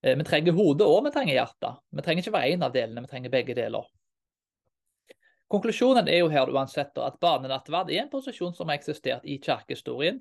[0.03, 1.81] Eh, vi trenger hodet og vi trenger hjertet.
[1.91, 3.89] Vi trenger ikke være én av delene, vi trenger begge deler.
[5.51, 10.21] Konklusjonen er jo her uansett at barnenattverd er en posisjon som har eksistert i kirkehistorien.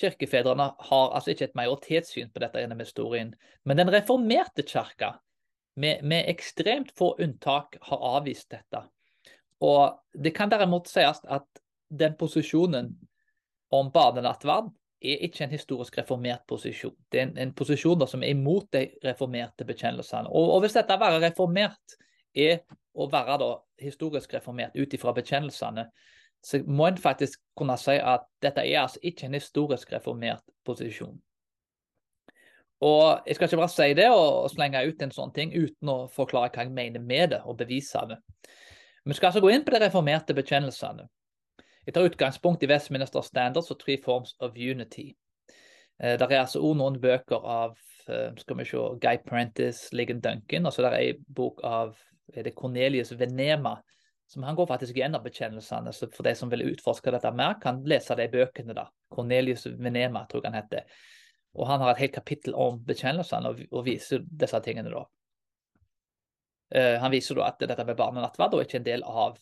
[0.00, 5.18] Kirkefedrene har altså ikke et majoritetssyn på dette gjennom historien, men den reformerte kirka,
[5.76, 8.84] med, med, ekstremt få unntak, har avvist dette.
[9.60, 11.46] Og Det kan derimot sies at
[11.90, 12.92] den posisjonen
[13.74, 14.70] om barnenattverd
[15.04, 16.94] er ikke en historisk reformert posisjon.
[17.10, 20.30] Det er en, en posisjon da, som er imot de reformerte bekjennelsene.
[20.30, 21.98] Og, og hvis dette å være reformert
[22.34, 22.62] er
[22.94, 25.88] å være da, historisk reformert ut ifra bekjennelsene,
[26.44, 31.16] så må en faktisk kunne si at dette er altså ikke en historisk reformert posisjon.
[32.84, 35.98] Og Jeg skal ikke bare si det og slenge ut en sånn ting uten å
[36.12, 38.18] forklare hva jeg mener med det og bevise det.
[39.04, 41.06] Vi skal altså gå inn på de reformerte bekjennelsene.
[41.86, 45.14] Jeg tar utgangspunkt i Westminster Standards og Three Forms of Unity.
[46.00, 47.76] Eh, det er altså også noen bøker av
[48.08, 51.96] eh, skal vi se, Guy Prentice, Ligon Duncan, og så er en bok av
[52.32, 53.82] er det Cornelius Venema.
[54.26, 57.82] som Han går faktisk gjennom bekjennelsene, så for de som vil utforske dette mer, kan
[57.84, 58.74] lese de bøkene.
[58.74, 58.88] da.
[59.10, 60.84] Cornelius Venema, tror jeg han heter.
[61.54, 64.90] Og Han har et helt kapittel om bekjennelsene og, og viser disse tingene.
[64.90, 65.04] da.
[66.74, 69.36] Uh, han viser da at dette med barn og nattverd er ikke en del av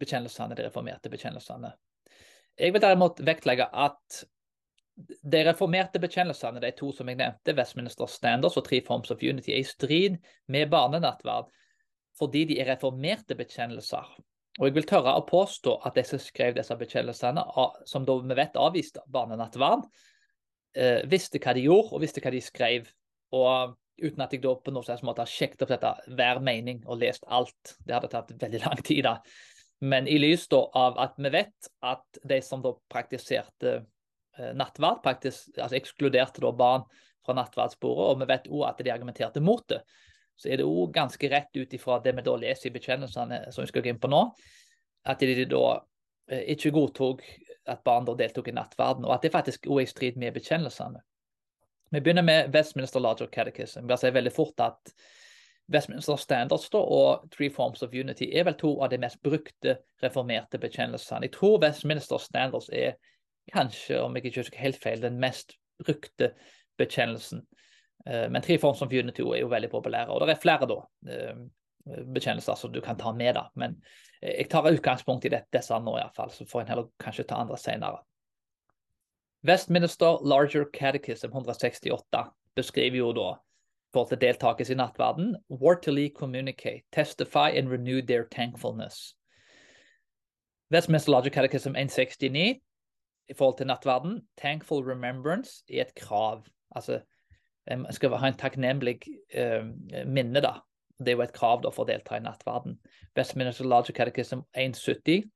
[0.00, 1.72] bekjennelsene, de reformerte bekjennelsene.
[2.56, 4.22] Jeg vil derimot vektlegge at
[4.96, 9.52] de reformerte bekjennelsene, de to som jeg nevnte, Westminster Standards og Three Forms of Unity,
[9.52, 10.18] er i strid
[10.52, 11.52] med barnenattverd
[12.16, 14.06] fordi de er reformerte bekjennelser.
[14.56, 17.42] Og jeg vil tørre å påstå at de som skrev disse bekjennelsene,
[17.84, 19.82] som da vi vet avviste barnenattverd,
[20.72, 22.88] eh, visste hva de gjorde og visste hva de skrev.
[23.36, 27.02] Og uten at jeg da på noen måte har sjekket opp dette hver mening og
[27.04, 27.76] lest alt.
[27.84, 29.04] Det hadde tatt veldig lang tid.
[29.04, 29.18] da.
[29.84, 33.82] Men i lys av at vi vet at de som da praktiserte
[34.56, 36.84] nattverd, faktisk altså ekskluderte da barn
[37.26, 39.80] fra nattverdsbordet, og vi vet òg at de argumenterte mot det,
[40.36, 43.64] så er det òg ganske rett ut ifra det vi da leser i bekjennelsene som
[43.64, 44.22] vi skal gå inn på nå,
[45.08, 45.64] at de da
[46.28, 47.24] eh, ikke godtok
[47.66, 50.36] at barn da deltok i nattverden, og at det faktisk òg er i strid med
[50.36, 51.02] bekjennelsene.
[51.90, 53.86] Vi begynner med Westminster Larger Catechism.
[53.86, 54.92] Vil si veldig fort at
[55.72, 59.78] Westminster Standards da, og Three Forms of Unity er vel to av de mest brukte
[60.02, 61.26] reformerte bekjennelsene.
[61.26, 62.98] Jeg tror Westminster Standards er
[63.52, 66.32] kanskje, om jeg ikke husker helt feil, den mest brukte
[66.78, 67.44] bekjennelsen.
[68.06, 70.80] Eh, men tre Forms of Unity er jo veldig populære, og det er flere da
[71.12, 71.38] eh,
[72.14, 73.34] bekjennelser som du kan ta med.
[73.34, 73.46] da.
[73.54, 73.78] Men
[74.22, 77.58] eh, jeg tar utgangspunkt i disse nå, iallfall, så får en heller kanskje ta andre
[77.58, 78.02] senere.
[79.46, 83.34] Westminster Larger Catechism 168 beskriver jo da
[83.92, 89.16] forhold til deltakelse i nattverden, Wartily communicate, testify and renew their thankfulness.
[90.70, 92.60] Westminster Larger Catechism 169
[93.28, 96.44] i forhold til nattverden, thankful remembrance er et krav.
[96.76, 97.00] Altså,
[97.70, 99.00] en skal ha en takknemlig
[99.34, 99.66] uh,
[100.06, 100.58] minne, da.
[100.98, 102.78] Det er jo et krav da, for å delta i nattverden.
[103.16, 105.26] Westminster Larger Catechism 170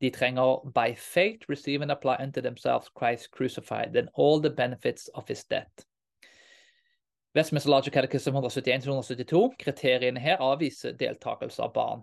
[0.00, 5.08] de trenger by faith receive and apply unto themselves Christ crucified and all the benefits
[5.14, 5.86] of his death.
[7.34, 9.56] Westminster Larger Catechism 171-172.
[9.58, 12.02] Kriteriene her avviser deltakelse av barn.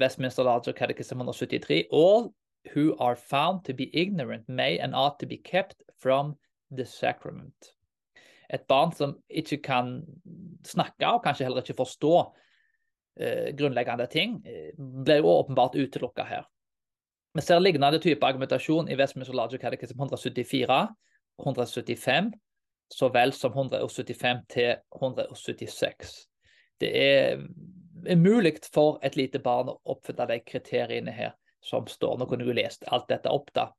[0.00, 1.88] Westminster Larger Catechism 173.
[1.90, 2.32] All
[2.72, 6.36] who are found to be ignorant may and ought to be kept from
[6.70, 7.74] the sacrament.
[8.50, 10.02] Et barn som ikke kan
[10.64, 12.14] snakke, og kanskje heller ikke forstå
[13.20, 16.44] eh, grunnleggende ting, ble blir jo åpenbart utelukka her.
[17.34, 20.88] Vi ser lignende type argumentasjon i Westminster Logic Catechism 174,
[21.40, 22.30] 175
[22.94, 26.28] så vel som 175 til 176.
[26.80, 27.40] Det er
[28.10, 31.32] umulig for et lite barn å oppfylle de kriteriene her
[31.64, 32.18] som står.
[32.18, 33.70] Nå kunne du lest alt dette opp, da.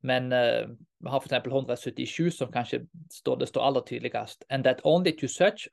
[0.00, 0.70] Men uh,
[1.04, 1.46] vi har f.eks.
[1.46, 4.44] 177, som kanskje står, det står aller tydeligst.
[4.48, 5.68] And that only to such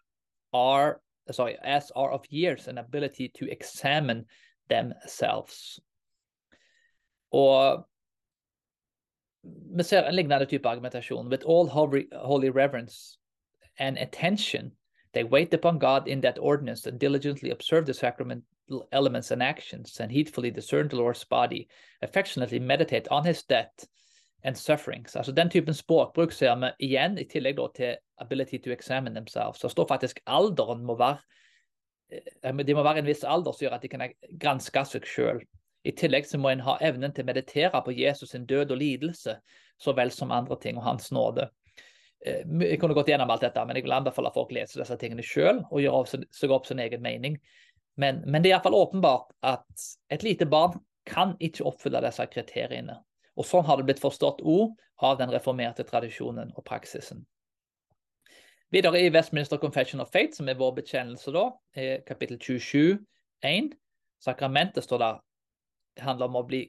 [0.54, 1.00] are
[1.34, 4.26] sorry, as are of years an ability to examine
[4.70, 5.80] themselves.
[7.32, 7.88] Og
[9.78, 11.30] vi ser en lignende type argumentasjon.
[11.30, 13.18] With all holy reverence
[13.80, 14.72] and attention,
[15.14, 20.00] they wait upon God in that ordinance and diligently observe the sacramental elements and actions
[20.00, 21.68] and heedfully discern the Lord's body,
[22.02, 23.88] affectionately meditate on his death
[24.44, 25.16] and sufferings.
[25.16, 29.60] Altså Den typen språkbruk ser vi igjen, i tillegg til ability to examine themselves.
[29.60, 31.18] Så står faktisk alderen må være
[32.44, 35.42] eh, de må være en viss alder som gjør at de kan granske seg sjøl.
[35.84, 38.78] I tillegg så må en ha evnen til å meditere på Jesus sin død og
[38.78, 39.38] lidelse,
[39.80, 41.48] så vel som andre ting, og hans nåde.
[42.28, 44.98] Eh, jeg kunne gått gjennom alt dette, men jeg vil anbefale folk å lese disse
[45.00, 47.40] tingene sjøl og gjøre seg opp sin egen mening.
[47.98, 53.00] Men, men det er iallfall åpenbart at et lite barn kan ikke oppfylle disse kriteriene.
[53.38, 57.24] Og Sånn har det blitt forstått ord av den reformerte tradisjonen og praksisen.
[58.74, 61.46] Videre i Westminster Confession of Faith, som er vår bekjennelse, da,
[62.10, 62.98] kapittel 27,
[63.46, 63.70] 1,
[64.26, 65.22] sakramentet står der
[65.98, 66.60] det handler om å bli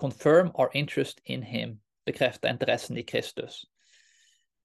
[0.00, 3.64] confirm our interest in him, bekrefte interessen i Kristus.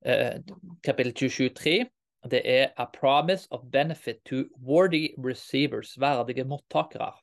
[0.05, 0.37] Uh,
[0.83, 1.85] kapittel 27, 3,
[2.29, 7.13] det er a promise of benefit to worthy receivers, verdige mottakere.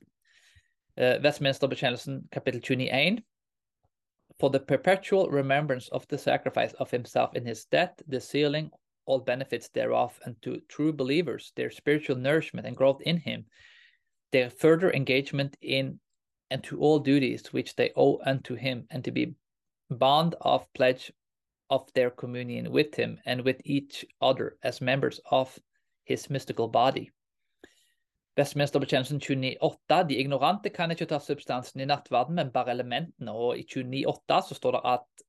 [0.96, 3.22] Uh, Westminster-bekjennelsen kapittel 21,
[4.40, 8.70] for the perpetual remembrance of the sacrifice of himself in his death, the sealing
[9.06, 13.44] all benefits thereof, and to true believers, their spiritual nourishment and growth in him,
[14.32, 16.00] their further engagement in
[16.50, 19.34] and to all duties which they owe unto him, and to be
[19.88, 21.12] bond of pledge
[21.72, 25.58] of their communion with him and with each other as members of
[26.04, 27.10] his mystical body.
[28.36, 30.08] Vestminsterbekjennelsen 29.8.
[30.08, 33.32] De ignorante kan ikke ta substansen i nattverden, men bare elementene.
[33.32, 35.26] Og i 29.8 så står det at,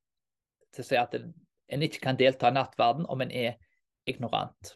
[0.74, 3.56] til å si at en ikke kan delta i nattverden om en er
[4.06, 4.74] ignorant.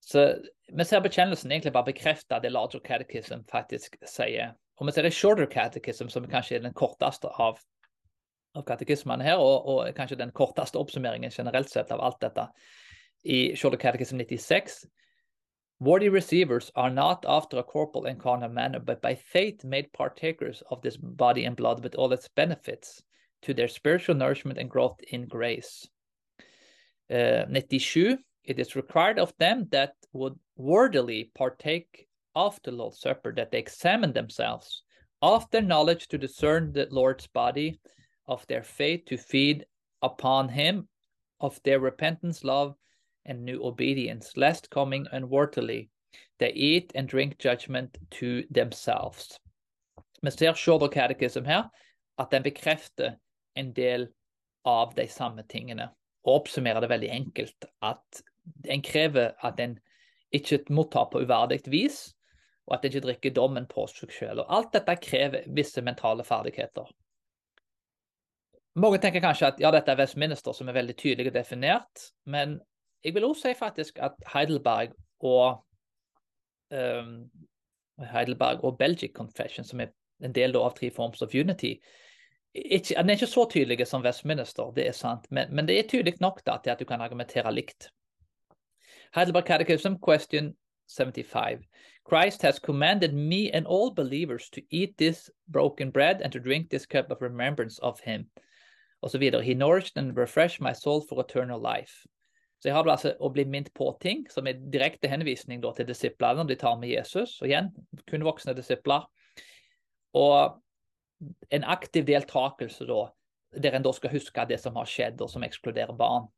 [0.00, 0.26] Så
[0.72, 4.56] vi ser bekjennelsen egentlig bare bekrefte det Larger Catechism faktisk sier.
[4.80, 7.60] Og vi ser i Shorter Catechism, som kanskje er den korteste av,
[8.54, 12.48] av katekismene her, og, og, kanskje den korteste oppsummeringen generelt sett av alt dette.
[13.24, 14.84] I Shorter Catechism 96
[15.82, 20.62] Worthy receivers are not after a corporal and carnal manner, but by faith made partakers
[20.70, 23.02] of this body and blood with all its benefits
[23.42, 25.88] to their spiritual nourishment and growth in grace.
[27.10, 28.18] Uh, 97.
[28.44, 33.58] It is required of them that would worthily partake of the Lord's Supper that they
[33.58, 34.82] examine themselves
[35.20, 37.80] of their knowledge to discern the Lord's body,
[38.26, 39.64] of their faith to feed
[40.02, 40.88] upon him,
[41.40, 42.74] of their repentance, love,
[43.24, 45.90] and new obedience, lest coming unworthily,
[46.38, 49.38] they eat and drink judgment to themselves.
[50.22, 51.70] Vi ser Shorter Catechism her,
[52.18, 53.16] at den bekrefter
[53.56, 54.08] en del
[54.64, 55.90] av de samme tingene.
[56.24, 58.22] Og oppsummerer det veldig enkelt at
[58.64, 59.78] en krever at en
[60.32, 62.14] ikke mottar på uverdig vis,
[62.66, 64.44] og at en ikke drikker dommen på seg selv.
[64.44, 66.86] Og alt dette krever visse mentale ferdigheter.
[68.74, 72.60] Mange tenker kanskje at ja, dette er Westminster, som er veldig tydelig definert, men
[73.04, 75.64] jeg vil også si faktisk at Heidelberg og
[76.70, 77.30] um,
[78.12, 79.92] Heidelberg og Belgic Confession, som er
[80.24, 81.74] en del av Three Forms of Unity,
[82.54, 85.88] ikke, den er ikke så tydelig som Westminster, det er sant, men, men det er
[85.88, 87.90] tydelig nok da, til at du kan argumentere likt.
[89.14, 90.54] Heidelberg Catechism, question
[90.88, 91.64] 75.
[92.08, 96.70] Christ has commanded me and all believers to eat this broken bread and to drink
[96.70, 98.26] this cup of remembrance of him.
[99.02, 99.42] Videre.
[99.42, 102.06] He nourished and refreshed my soul for eternal life.
[102.62, 106.44] Så jeg har altså å bli minnet på ting som er direkte henvisning til disiplene
[106.44, 107.40] når de tar med Jesus.
[107.42, 107.72] Og igjen,
[108.06, 109.08] kun voksne disipler.
[110.14, 110.60] Og
[111.50, 113.00] en aktiv deltakelse da,
[113.58, 116.30] der en da skal huske det som har skjedd, og som ekskluderer barn.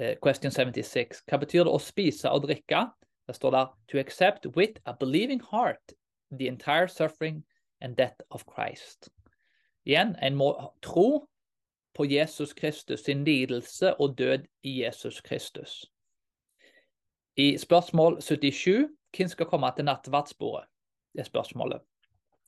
[0.00, 1.22] Uh, question 76.
[1.28, 2.86] Hva betyr det å spise og drikke?
[3.28, 5.92] Det står der to accept with a believing heart
[6.30, 7.44] the entire suffering
[7.80, 9.10] and death of Christ.
[9.84, 11.26] Igjen, en må tro
[11.96, 15.86] på Jesus Kristus sin lidelse og død i Jesus Kristus.
[17.36, 20.68] I spørsmål 77 hvem skal komme til nattverdsbordet?
[21.12, 21.80] Det er spørsmålet.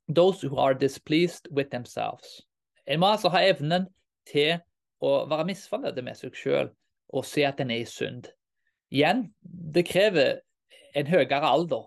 [0.08, 2.46] Those who are displeased with themselves.
[2.86, 3.86] En må altså ha evnen
[4.26, 4.58] til
[5.00, 6.70] å være misfornøyd med seg sjøl
[7.08, 8.28] og se at en er i synd.
[8.90, 9.28] Igjen,
[9.74, 10.40] det krever
[10.96, 11.86] en høyere alder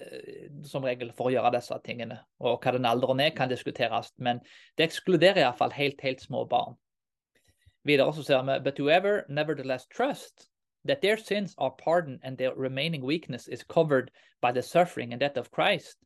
[0.00, 2.20] eh, som regel for å gjøre disse tingene.
[2.38, 4.40] Og hva den alderen er, kan diskuteres, men
[4.78, 6.78] det ekskluderer iallfall helt, helt små barn.
[7.86, 10.48] Ser But whoever nevertheless trusts
[10.84, 14.10] that their sins are pardoned and their remaining weakness is covered
[14.40, 15.96] by the suffering and death of Christ,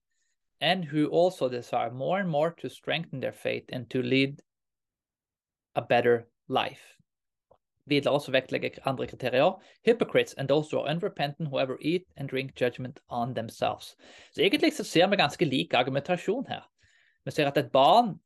[0.60, 4.40] and who also desire more and more to strengthen their faith and to lead
[5.74, 6.96] a better life.
[7.86, 9.60] Videre så vektlegger andre kriterier.
[9.82, 13.96] Hypocrites and those who are unrepentant, whoever eat and drink judgment on themselves.
[14.32, 16.70] Så egentlig så ser vi ganske lik argumentasjon her.
[17.24, 18.20] Vi ser at et barn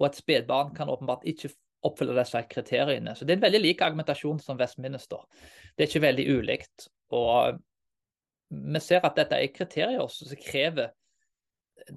[0.00, 1.48] og et spedbarn kan åpenbart ikke
[1.86, 3.14] oppfyller disse kriteriene.
[3.14, 5.24] Så Det er en veldig lik argumentasjon som vestminister.
[5.76, 6.88] Det er ikke veldig ulikt.
[7.16, 7.58] Og
[8.50, 10.92] vi ser at dette er kriterier som krever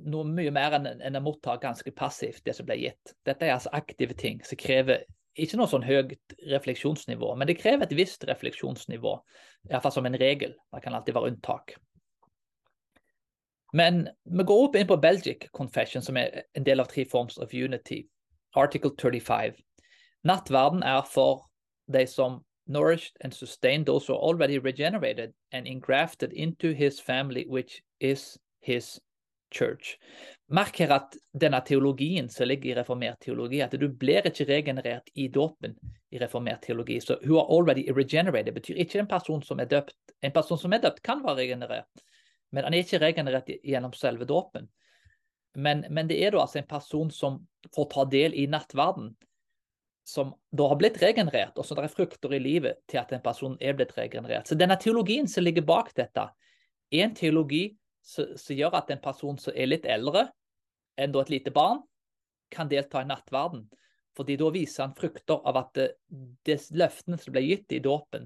[0.05, 3.13] noe mye mer enn, en å motta ganske passivt det som ble gitt.
[3.25, 5.05] Dette er altså aktive ting som krever
[5.39, 9.13] ikke noe sånn høyt refleksjonsnivå, men det krever et visst refleksjonsnivå.
[9.69, 10.55] Iallfall som en regel.
[10.73, 11.77] Det kan alltid være unntak.
[13.73, 17.37] Men vi går opp inn på Belgic Confession, som er en del av Three Forms
[17.37, 18.01] of Unity.
[18.57, 19.53] Article 35.
[20.23, 21.45] Nattverden er for
[21.87, 27.45] de som nourished and sustained those who are already regenerated and engrafted into his family,
[27.47, 28.99] which is his
[29.51, 29.97] church.
[30.47, 35.09] Merk her at denne teologien som ligger i reformert teologi, at du blir ikke regenerert
[35.15, 35.75] i dåpen
[36.11, 36.99] i reformert teologi.
[37.01, 39.95] Så who are already regenerated betyr ikke en person som er døpt.
[40.21, 42.03] En person som er døpt, kan være regenerert,
[42.51, 44.69] men han er ikke regenerert gjennom selve dåpen.
[45.55, 47.39] Men, men, det er da altså en person som
[47.75, 49.15] får ta del i nattverden,
[50.09, 53.21] som da har blitt regenerert, og så det er frukter i livet til at en
[53.21, 54.49] person er blitt regenerert.
[54.49, 56.25] Så denne teologien som ligger bak dette,
[56.89, 57.67] er en teologi
[58.01, 60.25] som, som gjør at en person som er litt eldre
[60.99, 61.83] enn et lite barn,
[62.49, 63.67] kan delta i nattverden.
[64.17, 65.87] Fordi da viser han frukter av at det,
[66.47, 68.25] det løftene som ble gitt i dåpen,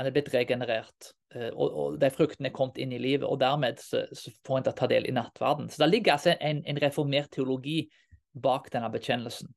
[0.00, 1.12] han er blitt regenerert.
[1.34, 4.62] Eh, og, og, de fruktene er kommet inn i livet, og dermed så, så får
[4.62, 5.68] en ta del i nattverden.
[5.68, 7.84] Så det ligger altså en, en reformert teologi
[8.32, 9.52] bak denne bekjennelsen.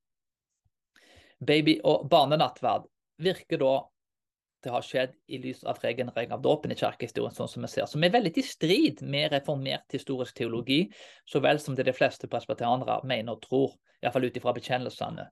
[1.45, 2.87] Baby- og barnenattverd
[3.21, 3.75] virker da
[4.65, 7.85] det har skjedd i lys av regenerering av dåpen i kirkehistorien, sånn som vi ser,
[7.85, 10.87] som er veldig i strid med reformert historisk teologi,
[11.29, 15.27] så vel som det de fleste presbyterianere mener og tror, iallfall ut ifra bekjennelsene.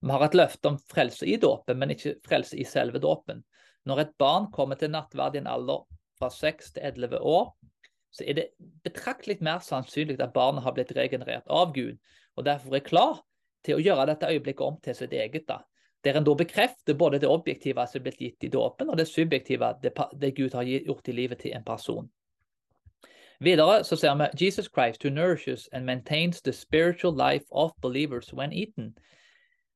[0.00, 3.44] Vi har et løfte om frelse i dåpen, men ikke frelse i selve dåpen.
[3.84, 5.84] Når et barn kommer til nattverd i en alder
[6.16, 7.50] fra 6 til 11 år,
[8.16, 8.46] så er det
[8.84, 12.00] betraktelig mer sannsynlig at barnet har blitt regenerert av Gud,
[12.36, 13.20] og derfor er klar
[13.64, 15.48] til å gjøre dette øyeblikket om til sitt eget.
[15.48, 15.60] da
[16.04, 19.08] der en da bekrefter både det objektive som er blitt gitt i dåpen, og det
[19.08, 22.10] subjektive, det, det, Gud har gjort i livet til en person.
[23.40, 28.32] Videre så ser vi Jesus Christ who nourishes and maintains the spiritual life of believers
[28.32, 28.94] when eaten.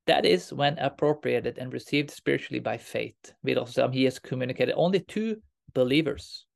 [0.06, 3.32] That is when appropriated and received spiritually by faith.
[3.42, 5.40] Videre så ser vi he has communicated only to
[5.74, 6.46] believers.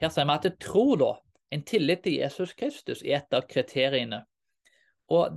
[0.00, 1.12] Her ser vi at tror da,
[1.50, 4.24] en tillit til Jesus Kristus, er et av kriteriene
[5.12, 5.36] og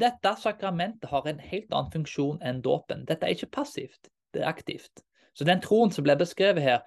[0.00, 3.04] dette sakramentet har en helt annen funksjon enn dåpen.
[3.08, 5.02] Dette er ikke passivt, det er aktivt.
[5.34, 6.82] Så den troen som ble beskrevet her,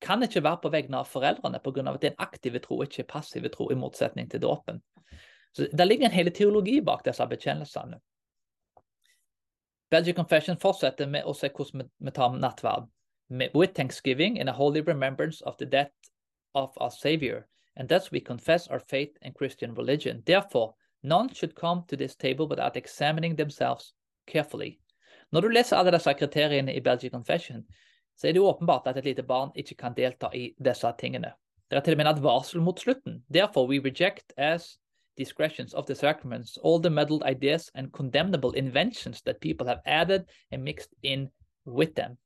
[0.00, 1.90] kan ikke være på vegne av foreldrene pga.
[1.90, 4.82] at det er en aktiv tro, ikke passiv tro, i motsetning til dåpen.
[5.52, 7.98] Så Det ligger en hel teologi bak disse bekjennelsene.
[9.90, 12.88] Belgian Confession fortsetter med å se hvordan vi tar nattverd.
[13.54, 15.92] With thanksgiving and a holy remembrance of the death
[16.54, 17.46] of our Savior,
[17.76, 20.22] and thus we confess our faith and Christian religion.
[20.26, 23.94] Therefore, None should come to this table without examining themselves
[24.26, 24.78] carefully.
[25.32, 27.66] Når du leser alle disse kriteriene i Belgian Confession,
[28.16, 31.32] så er det åpenbart at et lite barn ikke kan delta i disse tingene.
[31.70, 33.22] Det er til og med en advarsel mot slutten.
[33.30, 34.78] Therefore we reject as
[35.18, 40.24] discretions of the sacraments all the muddled ideas and condemnable inventions that people have added
[40.50, 41.28] and mixed in
[41.66, 42.16] with them.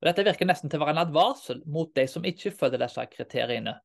[0.00, 3.06] Og Dette virker nesten til å være en advarsel mot de som ikke følger disse
[3.16, 3.78] kriteriene.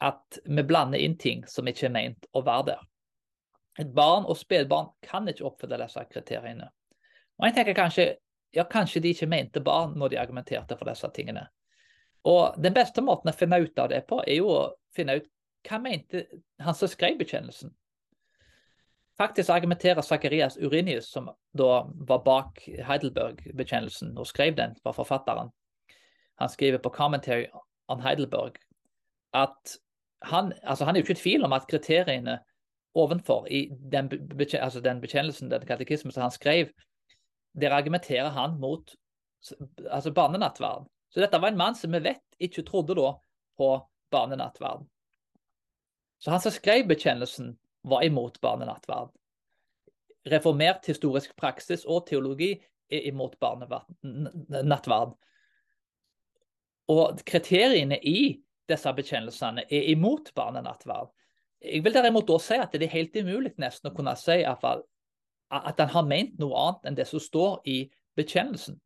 [0.00, 2.80] At vi blander inn ting som ikke er meint å være der.
[3.80, 6.68] Et barn og spedbarn kan ikke oppfylle disse kriteriene.
[7.40, 8.06] Og jeg tenker kanskje,
[8.52, 11.46] ja, kanskje de ikke mente barn når de argumenterte for disse tingene.
[12.28, 15.30] Og Den beste måten å finne ut av det på, er jo å finne ut
[15.68, 16.26] hva mente
[16.60, 17.72] han som skrev bekjennelsen.
[19.20, 25.50] Faktisk argumenterer Zakarias Urinius, som da var bak Heidelberg-bekjennelsen og skrev den, var forfatteren.
[26.40, 27.50] Han skriver på Commentary
[27.88, 28.56] on Heidelberg
[29.36, 29.76] at
[30.24, 32.38] han, altså han er jo ikke i tvil om at kriteriene
[32.94, 34.10] ovenfor i den,
[34.60, 36.70] altså den bekjennelsen, den katekismen som han skrev,
[37.60, 38.94] der argumenterer han mot
[39.90, 40.88] altså barnenattverden.
[41.10, 43.14] Så dette var en mann som vi vet ikke trodde da
[43.58, 43.70] på
[44.10, 44.86] barnenattverden.
[46.18, 49.14] Så han som skrev bekjennelsen, var imot barnenattverden.
[50.28, 52.52] Reformert historisk praksis og teologi
[52.92, 55.14] er imot barnenattverden.
[56.90, 61.10] Og kriteriene i disse bekjennelsene er imot barnenattverd.
[61.60, 65.82] Jeg vil derimot da si at det er helt umulig nesten å kunne si at
[65.82, 67.82] han har ment noe annet enn det som står i
[68.16, 68.78] bekjennelsen.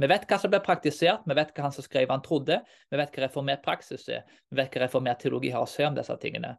[0.00, 2.98] Vi vet hva som ble praktisert, vi vet hva han som skrev han trodde, vi
[2.98, 6.16] vet hva reformert praksis er, vi vet hva reformert teologi har å si om disse
[6.22, 6.54] tingene.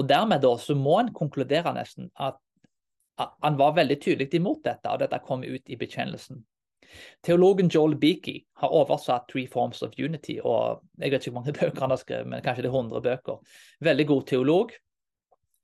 [0.00, 2.40] Og dermed da så må en konkludere nesten at
[3.20, 6.40] han var veldig tydelig imot dette, og dette kom ut i bekjennelsen.
[7.24, 11.52] Teologen Joel Beakey har oversatt 'Three Forms of Unity', og jeg vet ikke hvor mange
[11.60, 13.38] bøker han har skrevet, men kanskje det er 100 bøker.
[13.80, 14.72] Veldig god teolog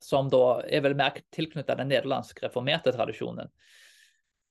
[0.03, 3.49] som da er vel mer tilknyttet den nederlandsk reformerte tradisjonen.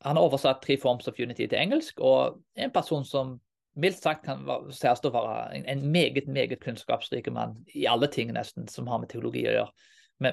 [0.05, 3.39] Han har oversatt Three Forms of Unity til engelsk, og er en person som
[3.79, 4.45] mildt sagt kan
[4.75, 9.11] sies å være en meget meget kunnskapsrik mann i alle ting nesten som har med
[9.11, 9.73] teologi å gjøre,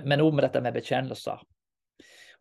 [0.05, 1.41] men òg med dette med bekjennelser.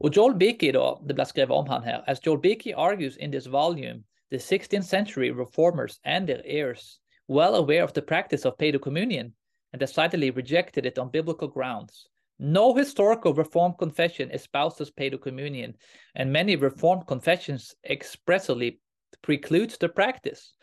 [0.00, 3.30] Og Joel Beakey, da, det blir skrevet om han her, as Joel Beakey argues in
[3.30, 6.98] this volume, the 16th century reformers and their heirs,
[7.28, 9.32] well aware of the practice of paedo communion,
[9.72, 12.08] and decidedly rejected it on biblical grounds.
[12.38, 15.76] No historical Reformed confession espouses paedo communion,
[16.14, 18.80] and many Reformed confessions expressly
[19.22, 20.54] preclude the practice.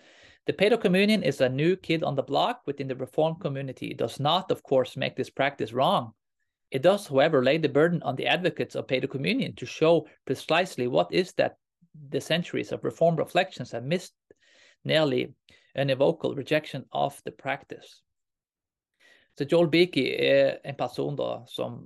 [0.48, 3.88] The paedo communion is a new kid on the block within the Reformed community.
[3.88, 6.14] It does not, of course, make this practice wrong.
[6.72, 10.88] It does, however, lay the burden on the advocates of paedo communion to show precisely
[10.88, 11.58] what is that
[12.10, 14.14] the centuries of Reformed reflections have missed
[14.84, 15.34] nearly
[15.76, 18.02] unevocal rejection of the practice.
[19.38, 21.80] Så Joel Beakey er en person da, som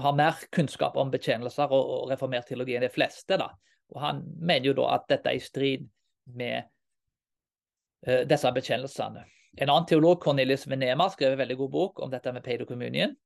[0.00, 3.36] har mer kunnskap om bekjennelser og, reformert teologi enn de fleste.
[3.36, 3.50] da.
[3.92, 5.86] Og Han mener jo da at dette er i strid
[6.38, 6.64] med
[8.08, 9.24] uh, disse bekjennelsene.
[9.58, 13.16] En annen teolog, Cornelius Venema, skrev en veldig god bok om dette med peidokommunien.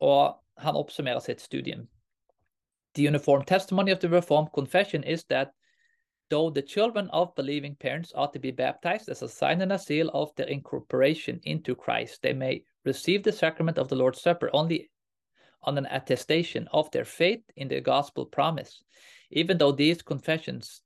[0.00, 1.88] Og han oppsummerer sitt studium.
[2.94, 5.52] The uniform testimony of the Reformed confession is that
[6.30, 9.78] though the children of believing parents ought to be baptized as a sign and a
[9.78, 14.50] seal of their incorporation into Christ, they may receive the sacrament of the Lord's Supper
[14.52, 14.90] only
[15.62, 18.82] on an attestation of their faith in the gospel promise.
[19.30, 20.82] Even though these confessions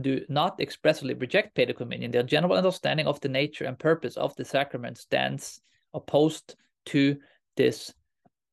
[0.00, 4.34] do not expressly reject paedo communion, their general understanding of the nature and purpose of
[4.36, 5.60] the sacrament stands
[5.94, 7.16] opposed to
[7.56, 7.94] this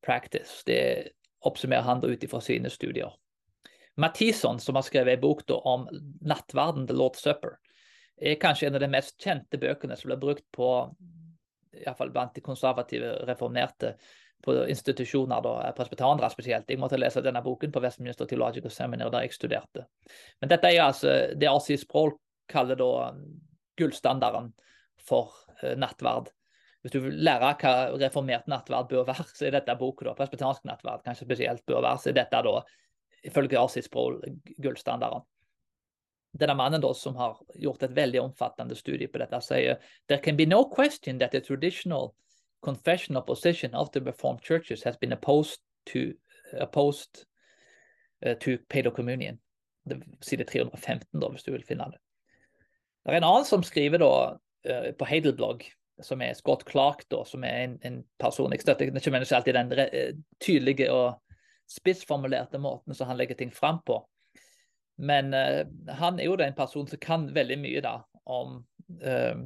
[0.02, 0.62] practice.
[0.64, 1.08] Det
[1.44, 3.12] oppsummerer han da ut ifra sine studier.
[3.96, 5.88] Mathison, som har skrevet en bok om
[6.20, 7.58] nattverden, The Lord's Supper,
[8.16, 10.68] er kanskje en av de mest kjente bøkene som ble brukt på
[11.82, 13.94] iallfall blant de konservative reformerte
[14.44, 16.68] på institusjoner, da, presbytanere spesielt.
[16.68, 19.86] Jeg måtte lese denne boken på Westminster Theological Seminar der jeg studerte.
[20.42, 21.78] Men dette er altså det R.C.
[21.80, 22.12] Sproul
[22.50, 22.90] kaller da
[23.80, 24.52] gullstandarden
[25.00, 26.28] for uh, nattverd.
[26.84, 30.10] Hvis du vil lære hva reformert nattverd bør være, så er dette boka.
[30.10, 32.58] da, Presbytansk nattverd kanskje spesielt bør være, så er dette da
[33.24, 33.86] ifølge R.C.
[33.88, 34.20] Sproul
[34.60, 35.24] gullstandarden
[36.34, 39.78] denne mannen da, som har gjort et veldig omfattende studie på dette, sier
[40.08, 42.14] there can be no question that the traditional
[42.64, 45.60] confessional position of the Reformed churches has been opposed
[45.92, 46.12] to,
[46.58, 47.24] opposed,
[48.26, 49.38] uh, to pedocommunion.
[50.20, 52.00] Side 315, da, hvis du vil finne det.
[53.04, 54.12] Det er en annen som skriver da,
[54.70, 55.66] uh, på Heidelblogg,
[56.02, 59.76] som er Scott Clark, da, som er en, en person Jeg støtter ikke alltid den
[59.78, 59.86] re,
[60.42, 61.20] tydelige og
[61.70, 64.00] spissformulerte måten som han legger ting fram på.
[64.96, 65.64] Men uh,
[65.98, 67.98] han er jo en person som kan veldig mye da
[68.30, 68.60] om
[69.02, 69.36] uh,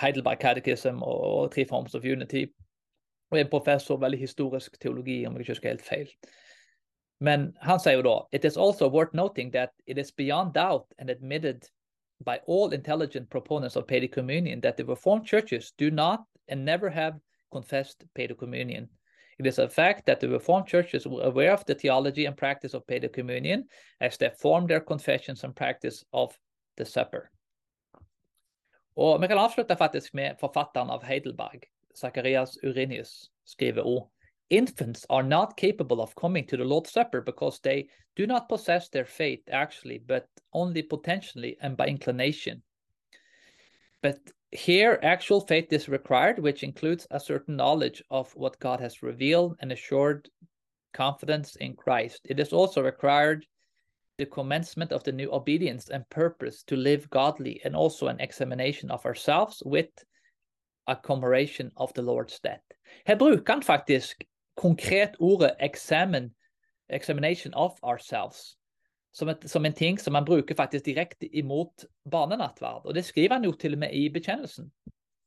[0.00, 2.46] Heidelberg Catechism og, og Three Forms of Unity.
[3.32, 6.08] Og er professor veldig historisk teologi, om jeg ikke husker helt feil.
[7.22, 10.86] Men han sier jo da It is also worth noting that it is beyond doubt
[10.98, 11.68] and admitted
[12.24, 16.90] by all intelligent proponents of paid communion that the Reformed churches do not and never
[16.90, 17.20] have
[17.52, 18.88] confessed paid communion.
[19.42, 22.74] It is a fact that the Reformed churches were aware of the theology and practice
[22.74, 23.66] of paid communion
[24.00, 26.38] as they formed their confessions and practice of
[26.76, 27.28] the supper.
[28.96, 31.66] Og Vi kan avslutte faktisk med forfatteren av Heidelberg,
[31.98, 34.08] Zacharias Urinius, skriver ord.
[34.50, 38.90] Infants are not capable of coming to the Lord's Supper because they do not possess
[38.90, 42.62] their faith actually, but only potentially and by inclination.
[44.02, 44.18] But
[44.52, 49.56] here, actual faith is required, which includes a certain knowledge of what God has revealed
[49.60, 50.28] and assured
[50.92, 52.20] confidence in Christ.
[52.24, 53.46] It is also required
[54.18, 58.90] the commencement of the new obedience and purpose to live godly, and also an examination
[58.90, 59.88] of ourselves with
[60.86, 62.62] a commemoration of the Lord's death.
[63.06, 64.26] Her han faktisk
[64.56, 66.34] konkret ordet examen,
[66.90, 68.56] examination of ourselves
[69.12, 72.86] som, et, som, en ting som man bruker faktisk direkte imot barnenattverd.
[72.86, 74.70] Og det skriver han jo til og med i bekjennelsen.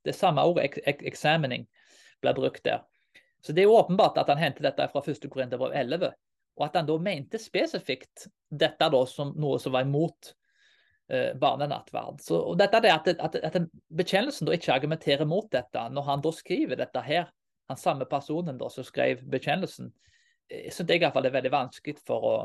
[0.05, 1.67] Det samme ordet, ek, ek, examining,
[2.21, 2.83] blir brukt der.
[3.41, 5.29] Så det er jo åpenbart at han henter dette fra 1.
[5.29, 6.09] Korinterbrev 11,
[6.55, 10.31] og at han da mente spesifikt dette da som noe som var imot
[11.11, 12.23] eh, barnenattverd.
[12.25, 13.59] Så, og dette er at, at, at
[13.93, 17.29] Bekjennelsen da ikke argumenterer mot dette, når han da skriver dette her,
[17.69, 19.91] han samme personen da som skrev bekjennelsen,
[20.49, 22.35] synes jeg iallfall det er veldig vanskelig for å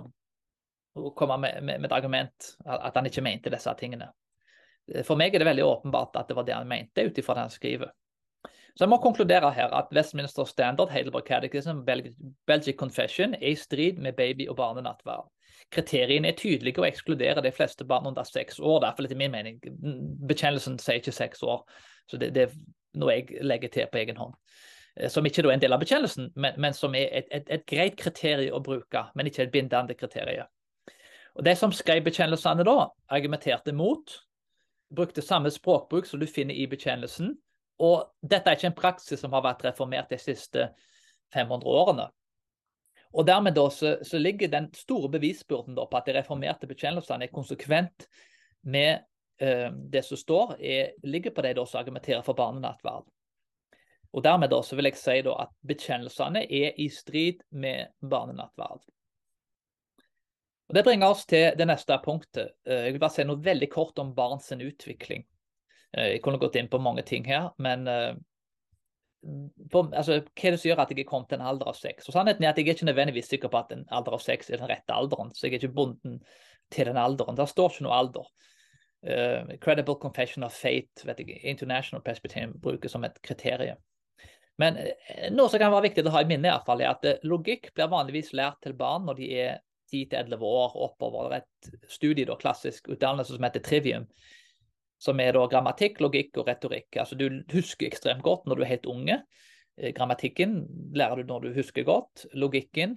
[1.09, 4.11] å komme med, med, med, et argument at han ikke mente disse tingene.
[5.07, 7.46] For meg er det veldig åpenbart at det var det han mente, ut ifra det
[7.46, 7.92] han skriver.
[8.74, 11.82] Så jeg må konkludere her at Westminster Standard, Heidelberg Catechism,
[12.46, 15.28] Belgic Confession er i strid med baby- og barnenattverd.
[15.70, 18.80] Kriteriene er tydelige og ekskluderer de fleste barn under seks år.
[18.80, 19.59] Derfor etter min mening.
[20.28, 21.64] Bekjennelsen sier ikke seks år,
[22.09, 24.34] så det, det, er noe jeg legger til på egen hånd.
[25.09, 27.98] Som ikke er en del av bekjennelsen, men, men som er et, et, et greit
[27.98, 30.51] kriterium å bruke, men ikke et bindende kriterium.
[31.41, 34.12] Og De som skrev bekjennelsene da, argumenterte mot,
[34.93, 37.30] brukte samme språkbruk som du finner i bekjennelsen.
[37.80, 40.66] Og dette er ikke en praksis som har vært reformert de siste
[41.32, 42.11] 500 årene.
[43.16, 47.32] Og dermed da så, så ligger den store bevisbyrden på at de reformerte bekjennelsene er
[47.32, 48.05] konsekvent
[48.61, 49.01] med
[49.41, 53.09] eh, det som står, er, ligger på de som argumenterer for barnenattverd.
[54.12, 58.84] Og dermed da så vil jeg si at bekjennelsene er i strid med barnenattverd.
[60.71, 62.55] Og Det bringer oss til det neste punktet.
[62.62, 65.25] Uh, jeg vil bare si noe veldig kort om barns utvikling.
[65.97, 67.89] Uh, jeg kunne gått inn på mange ting her, men
[69.21, 71.77] på, altså, hva er det som gjør at jeg er kommet til en alder av
[71.77, 72.07] seks?
[72.09, 74.49] Og Sannheten er at jeg er ikke nødvendigvis sikker på at en alder av seks
[74.49, 75.35] er den rette alderen.
[75.37, 76.21] Så jeg er ikke bonden
[76.73, 77.37] til den alderen.
[77.37, 78.31] Der står ikke noe alder.
[79.05, 83.81] Uh, credible confession of fate, vet jeg, International perspective bruker som et kriterium.
[84.61, 84.77] Men
[85.33, 87.71] noe som kan være viktig å ha i minne, i hvert fall, er at logikk
[87.73, 89.61] blir vanligvis lært til barn når de er
[89.93, 91.34] 10-11 år oppover.
[91.34, 94.07] Er et studie, da, klassisk utdannelse som heter trivium,
[95.01, 96.97] som er da grammatikk, logikk og retorikk.
[97.01, 99.22] Altså Du husker ekstremt godt når du er helt unge.
[99.80, 100.59] Eh, grammatikken
[100.95, 102.26] lærer du når du husker godt.
[102.36, 102.97] Logikken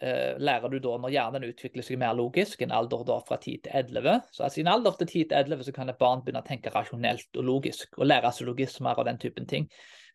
[0.00, 3.56] eh, lærer du da når hjernen utvikler seg mer logisk, en alder da fra 10
[3.64, 4.20] til 11.
[4.30, 6.46] Så altså, I en alder til 10 til 11 så kan et barn begynne å
[6.46, 9.66] tenke rasjonelt og logisk, og lære seg logismer og den typen ting.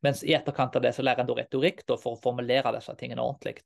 [0.05, 3.23] Mens i etterkant av det så lærer en retorikk da, for å formulere disse tingene
[3.23, 3.63] ordentlig.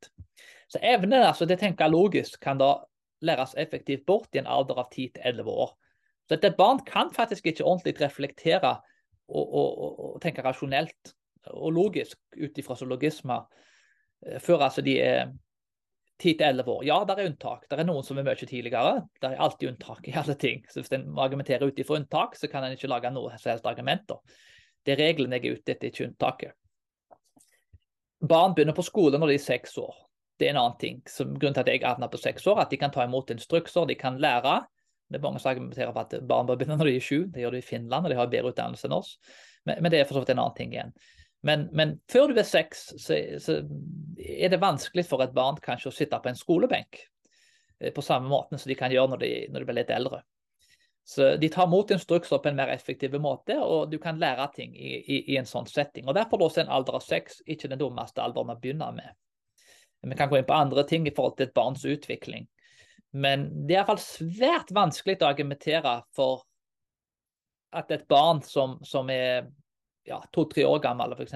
[0.71, 2.77] Så evnen altså, til å tenke logisk kan da
[3.25, 5.73] læres effektivt bort i en alder av 10-11 år.
[6.29, 8.75] Så et barn kan faktisk ikke ordentlig reflektere
[9.27, 11.13] og, og, og, og tenke rasjonelt
[11.49, 13.47] og logisk ut ifra logismer
[14.25, 15.31] eh, før altså de er
[16.19, 16.83] 10-11 år.
[16.85, 17.65] Ja, det er unntak.
[17.69, 19.05] Det er noen som er mye tidligere.
[19.21, 20.65] Det er alltid unntak i alle ting.
[20.67, 23.69] Så Hvis en argumenterer ut ifra unntak, så kan en ikke lage noe som helst
[23.69, 24.19] argumenter.
[24.85, 26.55] Det er reglene jeg er ute etter, ikke unntaket.
[28.29, 29.95] Barn begynner på skole når de er seks år.
[30.39, 30.99] Det er en annen ting.
[31.11, 33.87] Som grunnen til at jeg havna på seks år, at de kan ta imot instrukser,
[33.87, 34.59] de kan lære.
[35.09, 37.21] Det er mange som argumenterer for at barn bør begynne når de er sju.
[37.33, 39.15] Det gjør de i Finland, og de har bedre utdannelse enn oss.
[39.67, 40.93] Men, men det er for så vidt en annen ting igjen.
[41.47, 43.61] Men, men før du er seks, så, så,
[44.19, 48.27] er det vanskelig for et barn kanskje å sitte på en skolebenk eh, på samme
[48.31, 50.21] måte som de kan gjøre når de, når de blir litt eldre.
[51.09, 54.75] Så De tar mot instrukser på en mer effektiv måte, og du kan lære ting
[54.77, 56.05] i, i, i en sånn setting.
[56.05, 59.15] Og Derfor er en alder av seks ikke den dummeste alderen å begynne med.
[60.05, 62.45] Vi kan gå inn på andre ting i forhold til et barns utvikling.
[63.17, 66.45] Men det er iallfall svært vanskelig å argumentere for
[67.73, 69.49] at et barn som, som er
[70.05, 71.33] ja, to-tre år gammel, f.eks.,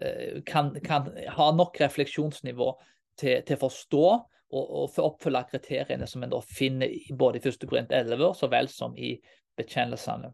[0.00, 2.72] eh, kan, kan ha nok refleksjonsnivå
[3.20, 4.06] til å forstå
[4.52, 7.66] og, og oppfylle kriteriene som en da finner både i 1.
[7.68, 9.14] Korint 11 så vel som i
[9.58, 10.32] bekjennelsene.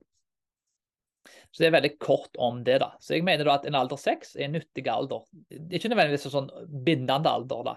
[1.50, 2.78] Så det er veldig kort om det.
[2.82, 2.92] da.
[3.00, 5.24] Så jeg mener da at en alder seks er en nyttig alder.
[5.48, 6.52] Det er ikke nødvendigvis en sånn
[6.84, 7.64] bindende alder.
[7.72, 7.74] da.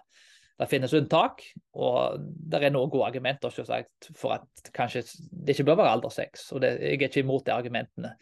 [0.62, 1.42] Det finnes unntak,
[1.74, 6.14] og det er noen gode argumenter selvsagt, for at kanskje det ikke bør være alder
[6.14, 6.52] seks.
[6.54, 8.14] Og det, jeg er ikke imot de argumentene.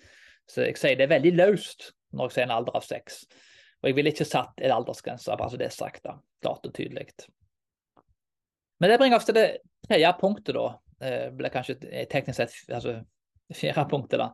[0.50, 3.26] Så jeg sier det er veldig løst når jeg sier en alder av seks.
[3.82, 6.74] Og jeg ville ikke satt en aldersgrense, bare så det er sagt da, klart og
[6.76, 7.12] tydelig.
[8.80, 9.48] Men det bringer oss til det
[9.88, 10.68] tredje punktet, da.
[11.00, 11.78] Det blir kanskje
[12.12, 12.98] teknisk sett altså,
[13.56, 14.30] fjerde punktet, da.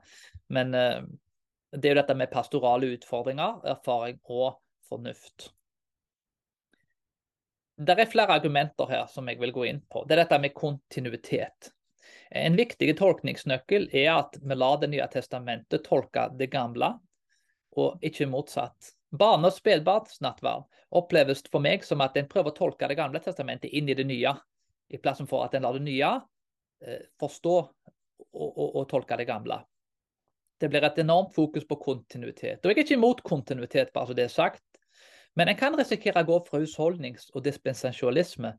[0.53, 1.03] Men uh,
[1.75, 4.57] det er jo dette med pastorale utfordringer, erfaring og
[4.89, 5.49] fornuft.
[7.75, 10.05] Det er flere argumenter her som jeg vil gå inn på.
[10.05, 11.71] Det er dette med kontinuitet.
[12.35, 16.93] En viktig tolkningsnøkkel er at vi lar Det nye testamentet tolke det gamle,
[17.75, 18.94] og ikke motsatt.
[19.11, 23.73] Barne- og spedbarnsnattverd oppleves for meg som at en prøver å tolke Det gamle testamentet
[23.73, 24.33] inn i det nye,
[24.89, 26.11] i plassen for at en lar det nye
[26.85, 29.59] eh, forstå og, og, og, tolke det gamle.
[30.59, 32.63] Det blir et enormt fokus på kontinuitet.
[32.63, 34.63] Og Jeg er ikke imot kontinuitet, bare så det er sagt.
[35.35, 38.53] Men en kan risikere å gå fra husholdnings- og dispensasjonalisme,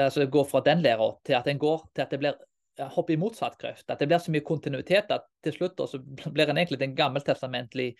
[0.00, 2.38] altså gå fra den læra til at en går til at det blir
[2.94, 3.84] hopp i motsatt kreft.
[3.90, 5.80] At det blir så mye kontinuitet at til slutt
[6.32, 7.92] blir en egentlig en gammeltestamentlig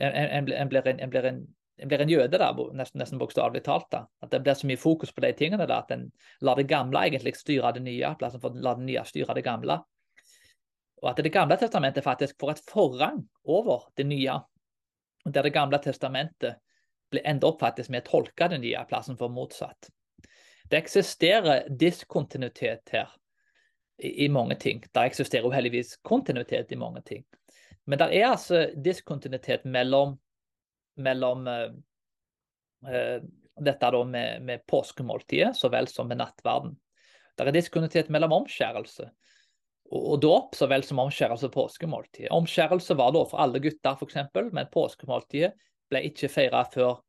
[0.00, 3.88] en, en, en, blir en, en, blir en jøde, da, nesten, nesten bokstavelig talt.
[3.92, 4.04] da.
[4.24, 6.08] At det blir så mye fokus på de tingene da, at en
[6.40, 9.44] lar det gamle egentlig styre det nye, plassen for å la det nye styre det
[9.46, 9.80] gamle.
[11.00, 14.40] Og at Det gamle testamentet faktisk får et forrang over det nye.
[15.24, 16.60] Der Det gamle testamentet
[17.10, 19.90] blir enda opp faktisk med å tolke det nye plassen for motsatt.
[20.70, 23.08] Det eksisterer diskontinuitet her
[23.98, 24.80] i, i mange ting.
[24.80, 27.24] Det eksisterer jo heldigvis kontinuitet i mange ting.
[27.90, 30.14] Men det er altså diskontinuitet mellom,
[31.02, 33.16] mellom uh,
[33.60, 36.76] dette da med, med påskemåltidet så vel som med nattverden.
[37.34, 39.08] Det er diskontinuitet mellom omskjærelse
[39.90, 42.28] og, og dåp så vel som omskjærelse og påskemåltid.
[42.34, 45.52] Omskjærelse var da for alle gutter, f.eks., men påskemåltidet
[45.90, 47.00] ble ikke feira før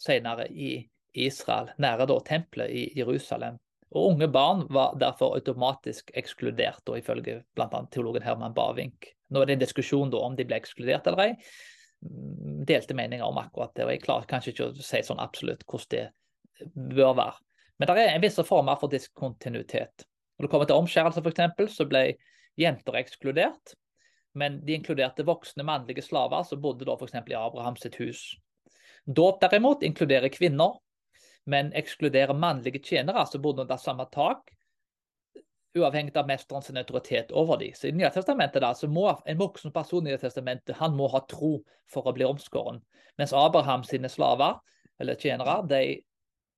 [0.00, 0.76] senere i
[1.26, 3.58] Israel, nære da tempelet i Jerusalem.
[3.90, 7.82] Og Unge barn var derfor automatisk ekskludert, da, ifølge bl.a.
[7.90, 9.10] teologen Herman Bavink.
[9.30, 11.32] Nå er det en diskusjon da, om de ble ekskludert eller ei,
[12.06, 13.86] mm, delte meninger om akkurat det.
[13.86, 17.36] og Jeg klarer kanskje ikke å si sånn absolutt hvordan det bør være.
[17.80, 20.06] Men det er en viss former for diskontinuitet.
[20.38, 22.04] Når det kommer til omskjærelse, f.eks., så ble
[22.60, 23.74] jenter ekskludert.
[24.38, 27.16] Men de inkluderte voksne mannlige slaver som bodde da f.eks.
[27.26, 28.22] i Abrahams hus.
[29.06, 30.78] Dåp derimot inkluderer kvinner,
[31.50, 34.52] men ekskluderer mannlige tjenere som bodde under samme tak,
[35.78, 37.74] uavhengig av mesterens autoritet over dem.
[37.74, 41.08] Så I Nye testamentet da, så må en voksen person i Nye testamentet han må
[41.12, 41.58] ha tro
[41.90, 42.80] for å bli omskåren.
[43.18, 44.58] Mens Abraham sine slaver,
[45.00, 46.00] eller tjenere, de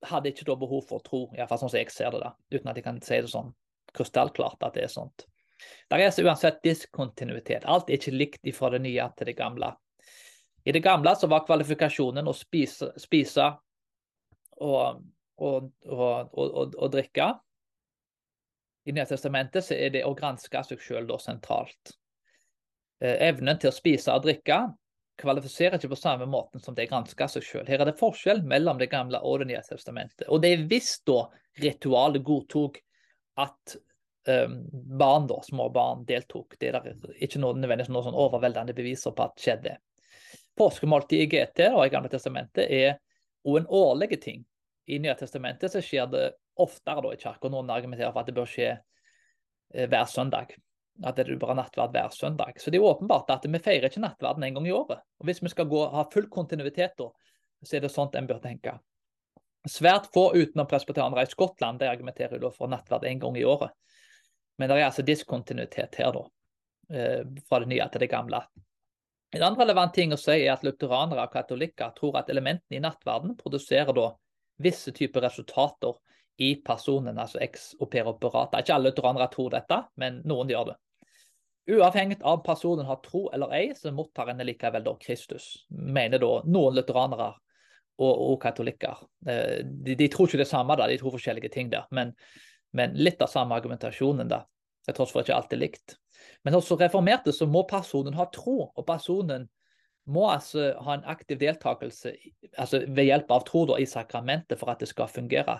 [0.07, 2.79] hadde ikke da behov for tro, iallfall sånn som jeg ser det, da, uten at
[2.79, 3.53] jeg kan si det sånn
[3.93, 5.27] krystallklart at det er sånt.
[5.91, 7.65] Der er så uansett diskontinuitet.
[7.69, 9.69] Alt er ikke likt fra det nye til det gamle.
[10.65, 13.51] I det gamle så var kvalifikasjonen å spise, spise
[14.63, 15.01] og,
[15.43, 17.33] og, og, og, drikke.
[18.87, 21.93] I Nye testamentet så er det å granske seg sjøl sentralt.
[23.03, 24.63] Eh, evnen til å spise og drikke
[25.19, 27.65] kvalifiserer ikke på samme måte som det gransker seg sjøl.
[27.67, 30.27] Her er det forskjell mellom det gamle og det nye testamentet.
[30.29, 31.27] Og det er visst da
[31.61, 32.79] ritualet godtok
[33.41, 33.75] at
[34.27, 34.57] um,
[34.97, 36.57] barn, da, små barn, deltok.
[36.59, 36.89] Det er
[37.21, 39.77] ikke noe, nødvendigvis noe sånn overveldende beviser på at skjedde.
[40.57, 42.97] Påskemåltidet i GT og i Gamle testamentet er
[43.45, 44.43] òg en årlig ting.
[44.85, 46.23] I Nye testamentet så skjer det
[46.59, 47.49] oftere da i kirka.
[47.51, 50.55] Noen argumenterer for at det bør skje eh, hver søndag.
[51.03, 52.59] At det bør ha nattverd hver søndag.
[52.61, 55.05] Så det er åpenbart at vi feirer ikke nattverden en gang i året.
[55.19, 57.09] Og Hvis vi skal gå, ha full kontinuitet, da,
[57.63, 58.75] så er det sånt en bør tenke.
[59.69, 63.71] Svært få utenom presbyterianere i Skottland de argumenterer for nattverd en gang i året.
[64.59, 66.27] Men det er altså diskontinuitet her, da.
[66.93, 68.43] Eh, fra det nye til det gamle.
[69.33, 72.83] En annen relevant ting å si er at lutheranere og katolikker tror at elementene i
[72.83, 74.11] nattverden produserer da
[74.63, 75.97] visse typer resultater
[76.41, 78.61] i personen, altså ex opera operata.
[78.61, 80.79] Ikke alle lutheranere tror dette, men noen gjør det.
[81.73, 86.31] Uavhengig av personen har tro eller ei, så mottar en likevel da Kristus, mener da
[86.43, 87.29] noen lutheranere
[88.01, 89.05] og, og katolikker.
[89.27, 92.11] Eh, de, de, tror ikke det samme, da, de tror forskjellige ting der, men,
[92.75, 94.27] men litt av samme argumentasjonen.
[94.31, 94.43] da,
[94.83, 95.97] til tross for ikke alt er likt.
[96.43, 99.47] Men også reformerte så må personen ha tro, og personen
[100.05, 102.13] må altså ha en aktiv deltakelse
[102.59, 105.59] altså ved hjelp av tro da, i sakramentet for at det skal fungere.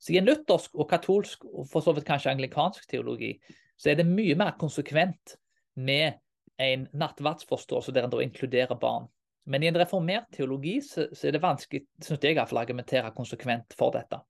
[0.00, 3.34] Så I en luthersk og katolsk, og for så vidt kanskje anglikansk teologi,
[3.76, 5.36] så er det mye mer konsekvent
[5.74, 6.20] med
[6.60, 9.08] en nattverdsforståelse der en da inkluderer barn.
[9.44, 13.76] Men i en reformert teologi så, så er det vanskelig synes jeg, å argumentere konsekvent
[13.76, 14.22] for dette.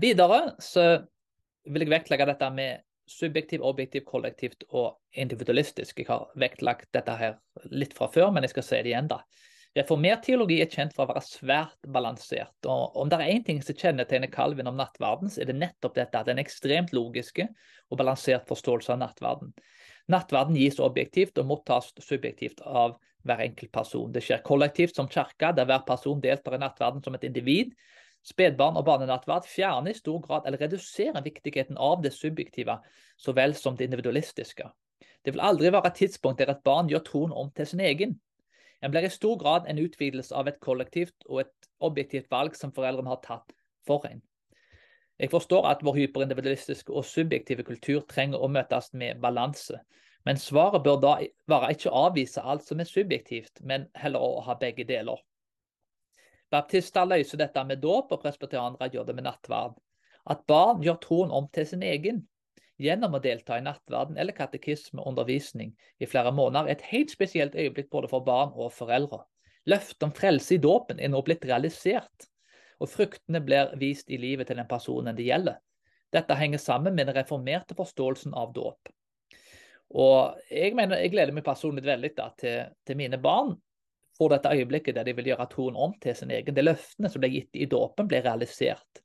[0.00, 0.86] Videre så
[1.68, 5.98] vil jeg vektlegge dette med subjektiv, objektiv, kollektivt og individualistisk.
[5.98, 7.36] Jeg har vektlagt dette her
[7.70, 9.10] litt fra før, men jeg skal si det igjen.
[9.10, 9.20] da.
[9.74, 12.54] Reformert teologi er kjent for å være svært balansert.
[12.70, 15.96] og Om det er én ting som kjennetegner Calvin om nattverden, så er det nettopp
[15.96, 17.48] dette at det er en ekstremt logiske
[17.90, 19.50] og balansert forståelse av nattverden.
[20.14, 24.12] Nattverden gis objektivt og mottas subjektivt av hver enkelt person.
[24.12, 27.74] Det skjer kollektivt som kirke, der hver person deltar i nattverden som et individ,
[28.24, 32.78] Spedbarn og barnenattverd fjerner i stor grad eller reduserer viktigheten av det subjektive
[33.20, 34.68] så vel som det individualistiske.
[35.24, 38.14] Det vil aldri være et tidspunkt der et barn gjør troen om til sin egen.
[38.80, 42.72] En blir i stor grad en utvidelse av et kollektivt og et objektivt valg som
[42.72, 43.52] foreldrene har tatt
[43.88, 44.22] for en.
[45.20, 49.78] Jeg forstår at vår hyperindividualistiske og subjektive kultur trenger å møtes med balanse,
[50.24, 51.14] men svaret bør da
[51.48, 55.20] være ikke å avvise alt som er subjektivt, men heller å ha begge deler.
[56.52, 59.76] Baptister løser dette med dåp, og presbyterianere gjør det med nattverd.
[60.30, 62.22] At barn gjør troen om til sin egen
[62.80, 67.90] gjennom å delta i nattverden eller katekismeundervisning i flere måneder, er et helt spesielt øyeblikk
[67.92, 69.22] både for barn og foreldre.
[69.70, 72.26] Løftet om frelse i dåpen er nå blitt realisert,
[72.82, 75.60] og fruktene blir vist i livet til den personen det gjelder.
[76.12, 78.90] Dette henger sammen med den reformerte forståelsen av dåp.
[79.94, 83.54] Og jeg, mener, jeg gleder meg personlig veldig da, til, til mine barn
[84.18, 86.54] får dette øyeblikket der de vil gjøre troen om til sin egen.
[86.54, 89.02] De løftene som ble gitt i dåpen, blir realisert.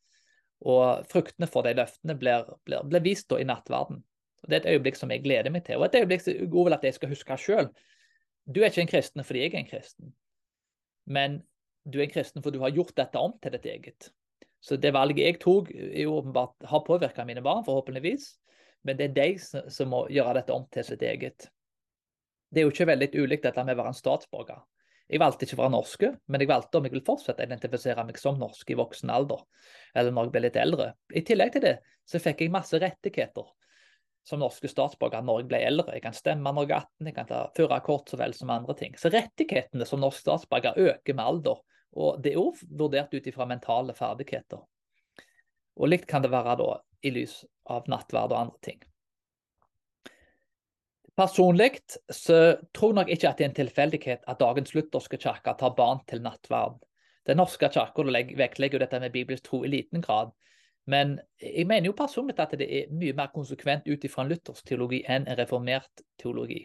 [0.70, 4.04] Og fruktene for de løftene blir, blir, blir vist i nattverden.
[4.44, 5.80] Og Det er et øyeblikk som jeg gleder meg til.
[5.80, 7.70] Og et øyeblikk som jeg vil at jeg skal huske sjøl.
[8.50, 10.14] Du er ikke en kristen fordi jeg er en kristen,
[11.06, 11.42] men
[11.86, 14.10] du er en kristen fordi du har gjort dette om til ditt eget.
[14.60, 18.32] Så det valget jeg tok, åpenbart har påvirka mine barn, forhåpentligvis.
[18.84, 21.48] Men det er de som må gjøre dette om til sitt eget.
[22.50, 24.62] Det er jo ikke veldig ulikt dette med å være en statsborger.
[25.10, 28.04] Jeg valgte ikke å være norsk, men jeg valgte om jeg vil fortsette å identifisere
[28.06, 29.42] meg som norsk i voksen alder,
[29.98, 30.92] eller når jeg ble litt eldre.
[31.10, 31.78] I tillegg til det
[32.10, 33.48] så fikk jeg masse rettigheter
[34.30, 35.96] som norske statsborger når jeg ble eldre.
[35.96, 38.76] Jeg kan stemme når jeg er 18, jeg kan ta førerkort så vel som andre
[38.78, 38.98] ting.
[39.02, 41.64] Så rettighetene som norsk statsborger øker med alder,
[41.98, 44.62] og det er òg vurdert ut ifra mentale ferdigheter.
[45.80, 46.70] Og likt kan det være da
[47.02, 47.42] i lys
[47.72, 48.82] av nattverd og andre ting.
[51.20, 51.82] Personlig
[52.16, 55.74] så tror jeg nok ikke at det er en tilfeldighet at dagens lutherske kirke tar
[55.76, 56.78] barn til nattverd.
[57.28, 58.06] Den norske kirka
[58.40, 60.32] vektlegger jo dette med bibelsk tro i liten grad.
[60.88, 64.66] Men jeg mener jo personlig at det er mye mer konsekvent ut ifra en luthersk
[64.66, 66.64] teologi enn en reformert teologi.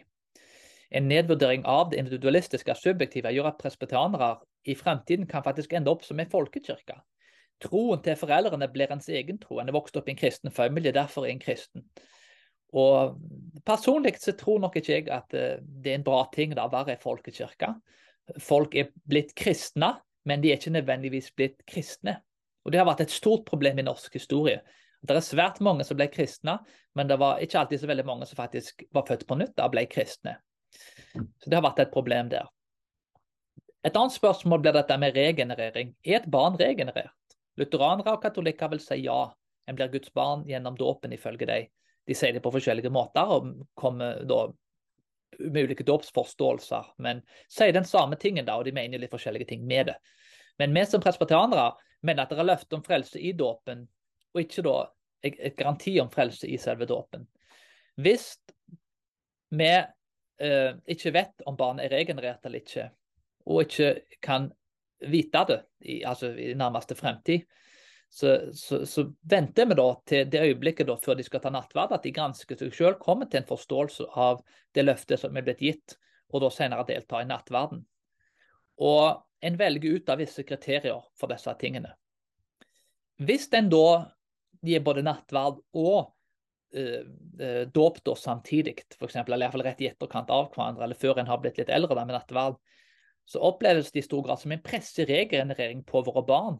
[0.89, 6.07] En nedvurdering av det individualistiske subjektive gjør at presbyterianere i fremtiden kan faktisk ende opp
[6.07, 6.95] som en folkekirke.
[7.59, 9.59] Troen til foreldrene blir ens egen tro.
[9.59, 11.89] En er vokst opp i en kristen familie, derfor er en kristen.
[12.75, 13.17] Og
[13.65, 16.93] Personlig så tror nok ikke jeg at eh, det er en bra ting å være
[16.93, 17.71] i folkekirka.
[18.41, 19.95] Folk er blitt kristne,
[20.29, 22.19] men de er ikke nødvendigvis blitt kristne.
[22.65, 24.59] Og Det har vært et stort problem i norsk historie.
[25.05, 26.57] Det er svært mange som ble kristne,
[26.97, 29.73] men det var ikke alltid så veldig mange som faktisk var født på nytt og
[29.73, 30.37] ble kristne.
[31.13, 32.49] Så det har vært et problem der.
[33.85, 35.93] Et annet spørsmål blir dette med regenerering.
[36.05, 37.13] Er et barn regenerert?
[37.57, 39.19] Lutheranere og katolikker vil si ja.
[39.69, 41.69] En blir Guds barn gjennom dåpen, ifølge dem.
[42.05, 44.45] De sier det på forskjellige måter og kommer da
[45.39, 49.65] med ulike dåpsforståelser, men sier den samme tingen da, og de mener litt forskjellige ting
[49.67, 49.95] med det.
[50.61, 51.73] Men vi som presbyterianere
[52.05, 53.83] mener at det er løfte om frelse i dåpen,
[54.35, 54.77] og ikke da
[55.25, 57.25] et garanti om frelse i selve dåpen.
[57.97, 58.35] Hvis
[59.55, 62.89] vi eh, ikke vet om barnet er regenerert eller ikke,
[63.49, 64.49] og ikke kan
[65.09, 67.45] vite det i, altså i nærmeste fremtid,
[68.09, 71.97] så, så, så, venter vi da til det øyeblikket da, før de skal ta nattverd,
[71.97, 74.41] at de gransker seg selv, kommer til en forståelse av
[74.75, 75.97] det løftet som er blitt gitt,
[76.31, 77.83] og da senere deltar i nattverden.
[78.85, 81.91] Og en velger ut av visse kriterier for disse tingene.
[83.23, 83.87] Hvis en da
[84.65, 85.99] gir både nattverd og
[86.75, 91.29] eh, dåp da samtidig, f.eks., eller iallfall rett i etterkant av hverandre, eller før en
[91.29, 92.57] har blitt litt eldre da, med nattverd,
[93.25, 96.59] så oppleves det i stor grad som en presseregenerering på våre barn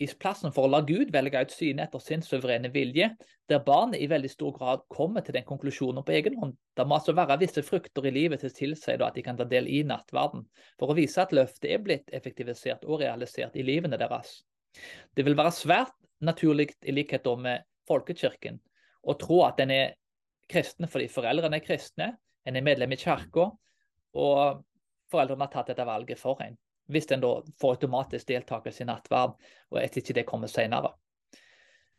[0.00, 3.10] i plassen for å la Gud velge ut synet etter sin suverene vilje,
[3.52, 6.54] der barnet i veldig stor grad kommer til den konklusjonen på egen hånd.
[6.76, 9.68] Det må altså være visse frukter i livet til tilsier at de kan ta del
[9.68, 10.46] i nattverden,
[10.80, 14.38] for å vise at løftet er blitt effektivisert og realisert i livene deres.
[15.12, 18.56] Det vil være svært naturlig, i likhet med folkekirken,
[19.04, 19.94] å tro at den er
[20.50, 22.10] kristne fordi foreldrene er kristne,
[22.48, 23.50] en er medlem i kirka,
[24.16, 24.64] og
[25.12, 26.56] foreldrene har tatt dette valget for en
[26.90, 29.36] hvis en da får automatisk deltakelse i nattverd,
[29.70, 30.92] og etter ikke det kommer senere.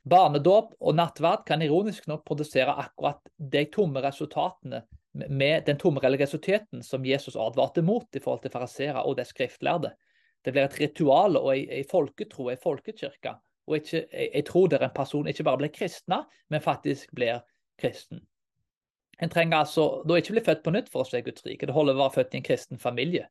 [0.02, 4.82] Barnedåp og nattverd kan ironisk nok produsere akkurat de tomme resultatene
[5.14, 9.92] med den tomme religiøsiteten som Jesus advarte mot i forhold til fariseere og det skriftlærde.
[10.42, 13.36] Det blir et ritual og ei, folketro, ei folkekirke.
[13.70, 17.44] Og ikke, tror der en person ikke bare blir kristne, men faktisk blir
[17.80, 18.24] kristen.
[19.22, 21.68] En trenger altså da ikke bli født på nytt for å se Guds rike.
[21.70, 23.28] Det holder å være født i en kristen familie.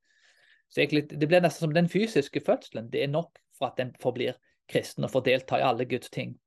[0.71, 2.91] Så egentlig, Det blir nesten som den fysiske fødselen.
[2.91, 4.39] Det er nok for at den forblir
[4.71, 6.39] kristen og får delta i alle Guds ting.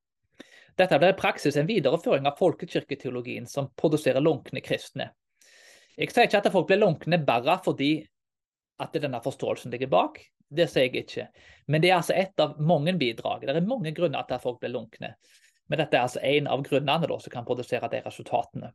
[0.78, 5.12] Dette blir i praksis en videreføring av folkekirketeologien som produserer lunkne kristne.
[5.98, 7.92] Jeg sier ikke at folk blir lunkne bare fordi
[8.82, 10.18] at denne forståelsen ligger bak.
[10.50, 11.28] Det sier jeg ikke.
[11.68, 13.46] Men det er altså ett av mange bidrag.
[13.46, 15.14] Det er mange grunner til at folk blir lunkne.
[15.70, 18.74] Men dette er altså en av grunnene da, som kan produsere de resultatene.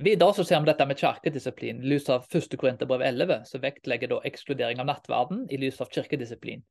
[0.00, 1.80] Videre så ser vi dette med kirkedisiplin.
[1.84, 2.54] I lys av 1.
[2.56, 6.62] Korinterbrev 11 så vektlegger da ekskludering av nattverden i lys av kirkedisiplin.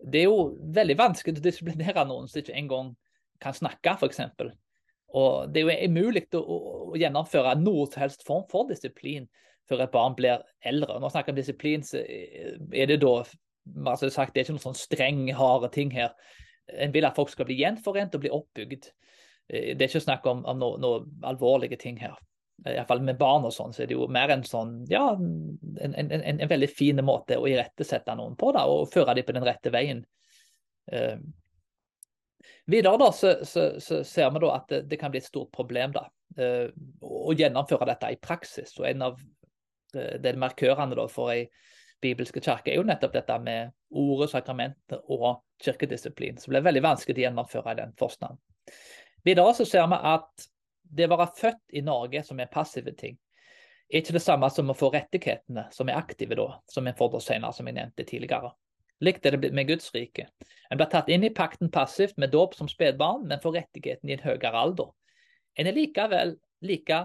[0.00, 2.92] Det er jo veldig vanskelig å disiplinere noen som ikke engang
[3.40, 4.20] kan snakke, f.eks.
[5.16, 6.60] Og det er jo umulig å, å,
[7.00, 9.24] gjennomføre noe som helst form for disiplin
[9.68, 11.00] før et barn blir eldre.
[11.00, 13.16] Når vi snakker om disiplin, så er det da
[13.88, 16.12] altså sagt, det er ikke noen sånn streng, harde ting her.
[16.76, 18.92] En vil at folk skal bli gjenforent og bli oppbygd.
[19.48, 22.20] Eh, det er ikke snakk om, om noen noe alvorlige ting her
[22.68, 26.10] iallfall med barn og sånn, så er det jo mer en sånn ja, en, en,
[26.12, 29.46] en, en veldig fin måte å irettesette noen på da, og føre dem på den
[29.46, 30.02] rette veien.
[30.92, 31.16] Eh,
[32.70, 35.52] videre da, så, så, så, ser vi da at det, det, kan bli et stort
[35.56, 36.06] problem da,
[36.36, 36.68] eh,
[37.00, 38.76] å gjennomføre dette i praksis.
[38.78, 41.46] og En av uh, de markørene da, for ei
[42.00, 46.38] bibelske kirke er jo nettopp dette med ordet, sakramentet og kirkedisiplin.
[46.40, 48.40] Det blir veldig vanskelig å gjennomføre i den forstand.
[49.26, 50.46] Videre så ser vi at
[50.90, 53.18] det å være født i Norge som er passive ting,
[53.90, 57.18] er ikke det samme som å få rettighetene som er aktive da, som en får
[57.24, 58.52] senere, som jeg nevnte tidligere.
[59.00, 60.28] Likt er det med Guds rike.
[60.70, 64.14] En blir tatt inn i pakten passivt med dåp som spedbarn, men får rettigheten i
[64.14, 64.92] en høyere alder.
[65.58, 67.00] En er likevel like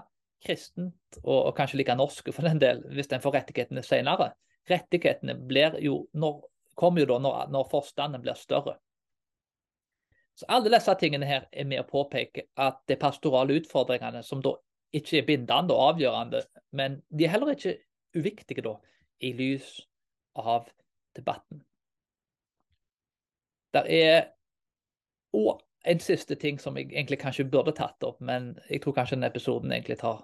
[0.46, 4.34] kristent, og, og kanskje like norsk for den del, hvis en får rettighetene senere.
[4.70, 5.38] Rettighetene
[5.82, 6.44] jo, når,
[6.76, 8.78] kommer jo da når, når forstanden blir større.
[10.36, 14.56] Så alle disse tingene her er med å påpeke at er pastorale utfordringene, som da
[14.96, 16.42] ikke er bindende og avgjørende,
[16.76, 17.78] men de er heller ikke
[18.16, 18.76] uviktige da,
[19.24, 19.78] i lys
[20.36, 20.68] av
[21.16, 21.62] debatten.
[23.76, 24.20] Det er
[25.36, 29.18] òg en siste ting som jeg egentlig kanskje burde tatt opp, men jeg tror kanskje
[29.18, 30.24] denne episoden egentlig har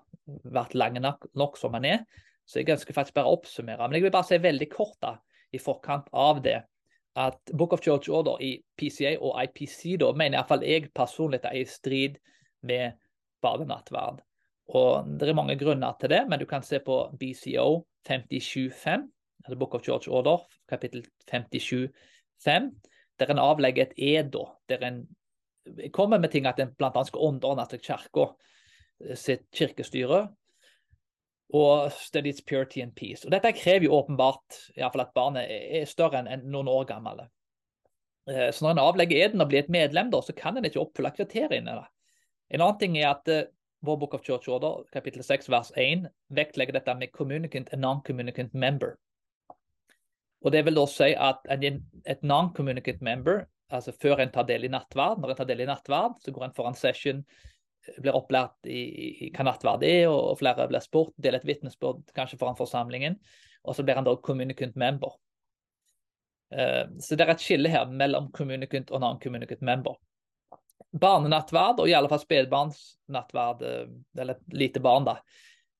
[0.55, 2.05] vært lang nok, nok som den er.
[2.47, 3.85] Så jeg ønsker faktisk bare å oppsummere.
[3.85, 5.15] Men jeg vil bare si veldig kort da,
[5.51, 6.57] i forkant av det
[7.15, 11.57] at Book of Church Order i PCA og IPC da, mener iallfall jeg personlig er
[11.59, 12.19] i strid
[12.63, 12.97] med
[13.43, 14.21] barnenattverd.
[14.71, 19.09] Og Det er mange grunner til det, men du kan se på BCO 57.5,
[19.45, 20.37] altså Book of Church Order,
[20.69, 22.71] kapittel 57.5,
[23.19, 24.37] der en avlegger et ed.
[24.69, 25.07] Der en
[25.93, 27.03] kommer med ting at en bl.a.
[27.03, 28.31] skal underordne seg kirka
[29.03, 30.29] eh, sitt kirkestyre
[31.51, 33.25] og study its purity and peace.
[33.25, 37.25] Og Dette krever jo åpenbart i fall at barnet er større enn noen år gammel.
[38.29, 40.81] Eh, så når en avlegger eden og blir et medlem, da, så kan en ikke
[40.83, 41.75] oppfylle kriteriene.
[41.81, 41.89] Da.
[42.51, 43.43] En annen ting er at uh,
[43.83, 48.53] vår Book of Church Order, kapittel 6, vers 1, vektlegger dette med communicant and non-communicant
[48.53, 48.95] member.
[50.41, 54.71] Og Det vil da si at et non-communicant member, altså før en tar del i
[54.71, 57.23] nattverd, når en tar del i nattverd, så går en foran session
[57.97, 58.81] blir opplært i,
[59.27, 63.17] i hva nattverd er, og flere blir spurt, deler et vitnesbyrd kanskje foran forsamlingen.
[63.65, 65.17] Og så blir han da communicant member.
[66.51, 69.99] Uh, så det er et skille her mellom communicant og non-communicant member.
[70.91, 75.21] Barnenattverd, og i alle fall spedbarnsnattverd, eller eller lite barn, da,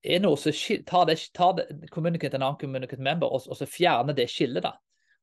[0.02, 0.56] er noe som
[0.88, 4.64] tar det, tar det communicant og non-communicant member, og, og så fjerner det skillet.
[4.64, 4.78] da.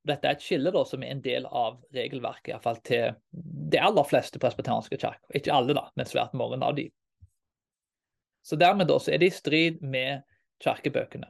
[0.06, 4.06] Dette er et skille da, som er en del av regelverket, iallfall til de aller
[4.08, 5.24] fleste presbyterianske kirker.
[5.34, 6.86] Ikke alle, da, men svært mange av de.
[8.46, 10.22] Så Dermed da, så er det i strid med
[10.64, 11.28] kirkebøkene.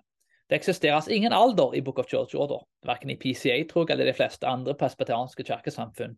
[0.48, 4.08] Det eksisteres ingen alder i Book of Church Order, verken i PCA tror jeg, eller
[4.08, 6.14] de fleste andre presbyterianske kirkesamfunn.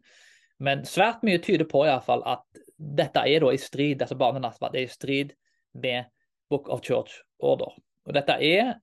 [0.62, 2.44] Men svært mye tyder på i fall at
[2.76, 5.32] dette er da i strid altså barnenattverd er i strid
[5.72, 6.10] med
[6.52, 7.74] Book of Church Order.
[8.06, 8.74] Og Dette er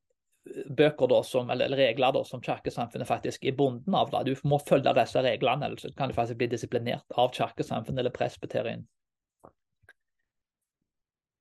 [0.77, 4.11] bøker da, som, eller regler da, som kirkesamfunnet faktisk er bonden av.
[4.13, 4.23] Da.
[4.27, 8.85] Du må følge disse reglene, ellers kan du faktisk bli disiplinert av kirkesamfunnet eller presbyterien.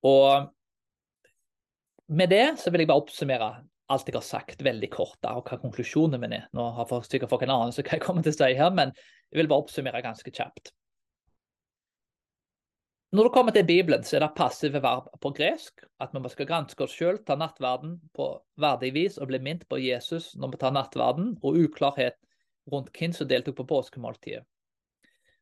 [0.06, 0.52] Og
[2.06, 3.50] med det så vil jeg bare oppsummere
[3.92, 6.48] alt jeg har sagt, veldig kort, da, og hva konklusjonen min er.
[6.56, 8.90] Nå har sikkert folk en anelse hva jeg kommer til å si her, men
[9.30, 10.72] jeg vil bare oppsummere ganske kjapt.
[13.16, 15.86] Når det kommer til Bibelen, så er det passive verb på gresk.
[16.04, 18.26] At vi skal granske oss sjøl, ta nattverden på
[18.60, 22.18] verdig vis og bli minnet på Jesus når vi tar nattverden, og uklarhet
[22.68, 24.44] rundt hvem som deltok på påskemåltidet.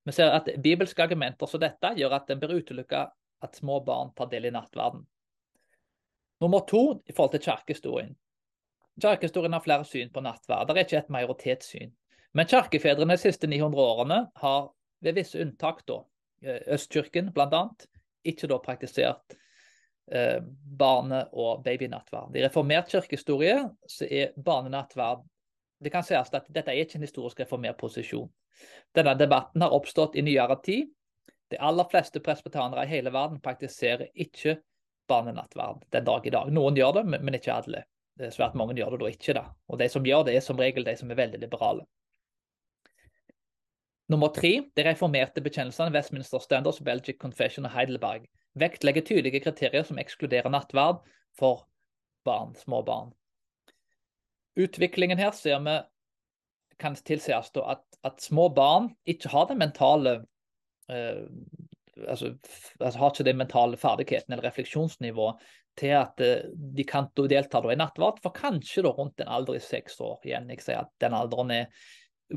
[0.05, 3.03] Vi ser at bibelske argumenter som dette gjør at en bør utelukke
[3.43, 5.03] at små barn tar del i nattverden.
[6.45, 8.14] Nummer to i forhold til kirkehistorien.
[9.03, 10.68] Kirkehistorien har flere syn på nattverd.
[10.68, 11.95] Det er ikke et majoritetssyn.
[12.39, 14.68] Men kirkefedrene de siste 900 årene har
[15.03, 16.05] ved visse unntak da,
[16.45, 17.62] Østkirken bl.a.
[18.24, 19.36] ikke da praktisert
[20.12, 20.40] eh,
[20.78, 22.36] barne- og babynattverd.
[22.36, 25.24] I reformert kirkehistorie så er barnenattverd
[25.84, 28.30] Det kan sies at dette er ikke en historisk reformert posisjon.
[28.95, 30.86] Denne debatten har oppstått i nyere tid.
[31.51, 34.57] De aller fleste presbetanere i hele verden praktiserer ikke
[35.11, 36.53] barnenattverd den dag i dag.
[36.55, 37.82] Noen gjør det, men ikke alle.
[38.32, 39.34] Svært mange gjør det da ikke.
[39.34, 39.45] da.
[39.68, 41.84] Og De som gjør det, er som regel de som er veldig liberale.
[44.12, 49.98] Nummer tre, de reformerte bekjennelsene Westminster Standards, Belgic Confession og Heidelberg vektlegger tydelige kriterier som
[49.98, 51.00] ekskluderer nattverd
[51.38, 51.64] for
[52.26, 53.11] barn, små barn.
[54.61, 55.78] Utviklingen her ser vi
[56.78, 60.14] kan tilsies at, at små barn ikke har den mentale
[60.90, 61.24] eh,
[62.09, 62.34] altså,
[62.80, 65.42] altså, har ikke den mentale ferdigheten eller refleksjonsnivået
[65.78, 69.62] til at eh, de kan delta i nattverd, for kanskje da rundt en alder i
[69.62, 70.20] seks år.
[70.24, 70.50] igjen.
[70.50, 71.66] Jeg sier at den alderen er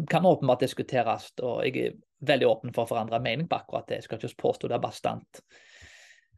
[0.10, 4.02] kan åpenbart diskuteres, og jeg er veldig åpen for å forandre mening på akkurat det.
[4.02, 5.42] Jeg skal ikke påstå det er bastant.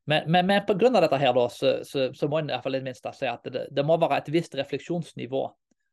[0.09, 0.89] Men, men, men pga.
[1.01, 3.27] dette her da, så, så, så, må en i hvert fall i det minste si
[3.29, 5.41] at det, det, må være et visst refleksjonsnivå.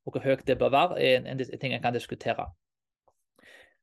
[0.07, 2.47] Og hvor høyt det bør være, er en, en ting en kan diskutere.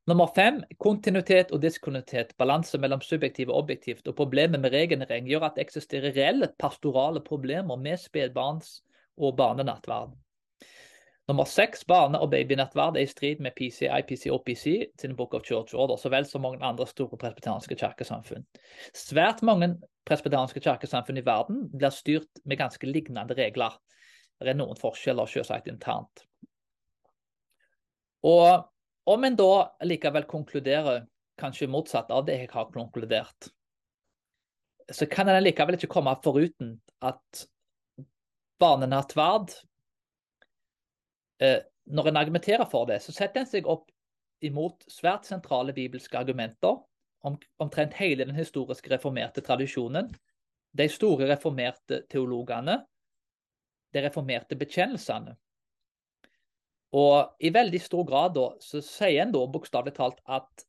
[0.07, 2.33] Nummer fem, kontinuitet og diskontinuitet.
[2.39, 4.07] Balanse mellom subjektivt og objektivt.
[4.07, 8.81] Og problemet med regenerering gjør at det eksisterer reelle pastorale problemer med spedbarns-
[9.19, 10.15] og barnenattverd.
[11.27, 14.65] Nummer seks, barne- og babynettverd er i strid med PCI-PCOPC
[14.99, 18.43] sin Book of Church Order, så vel som mange andre store presbyterianske kirkesamfunn.
[18.91, 19.69] Svært mange
[20.03, 23.79] presbyterianske kirkesamfunn i verden blir styrt med ganske lignende regler.
[24.41, 26.25] Det er noen forskjeller selvsagt internt.
[28.27, 28.67] Og
[29.07, 29.51] om en da
[29.87, 31.05] likevel konkluderer
[31.39, 33.47] kanskje motsatt av det jeg har konkludert,
[34.91, 37.47] så kan en likevel ikke komme foruten at
[38.59, 39.55] barnenattverd
[41.83, 43.89] når en argumenterer for det, så setter en seg opp
[44.43, 46.77] imot svært sentrale bibelske argumenter
[47.23, 50.11] om, omtrent hele den historiske reformerte tradisjonen,
[50.73, 52.79] de store reformerte teologene,
[53.93, 55.35] de reformerte bekjennelsene.
[56.93, 60.65] Og i veldig stor grad da, så sier en da bokstavelig talt at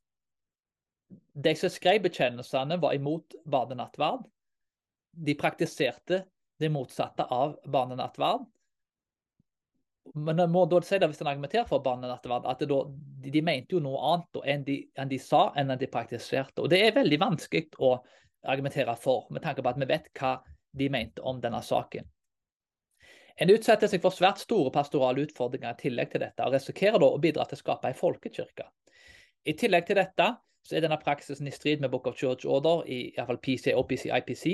[1.35, 4.25] de som skrev bekjennelsene, var imot barnenattverd.
[5.25, 6.23] De praktiserte
[6.59, 8.45] det motsatte av barnenattverd.
[10.13, 13.41] Men jeg må da si det hvis en argumenterer for barnenattverd, at da, de, de,
[13.43, 16.61] mente jo noe annet enn de, enn de sa, enn de praktiserte.
[16.61, 17.95] Og det er veldig vanskelig å
[18.45, 20.37] argumentere for, med tanke på at vi vet hva
[20.77, 22.05] de mente om denne saken.
[23.35, 27.09] En utsetter seg for svært store pastorale utfordringer i tillegg til dette, og risikerer da
[27.11, 28.69] å bidra til å skape en folkekirke.
[29.45, 30.29] I tillegg til dette
[30.65, 33.73] så er denne praksisen i strid med Book of Church Order i, i fall PC,
[33.75, 34.45] OPC, IPC,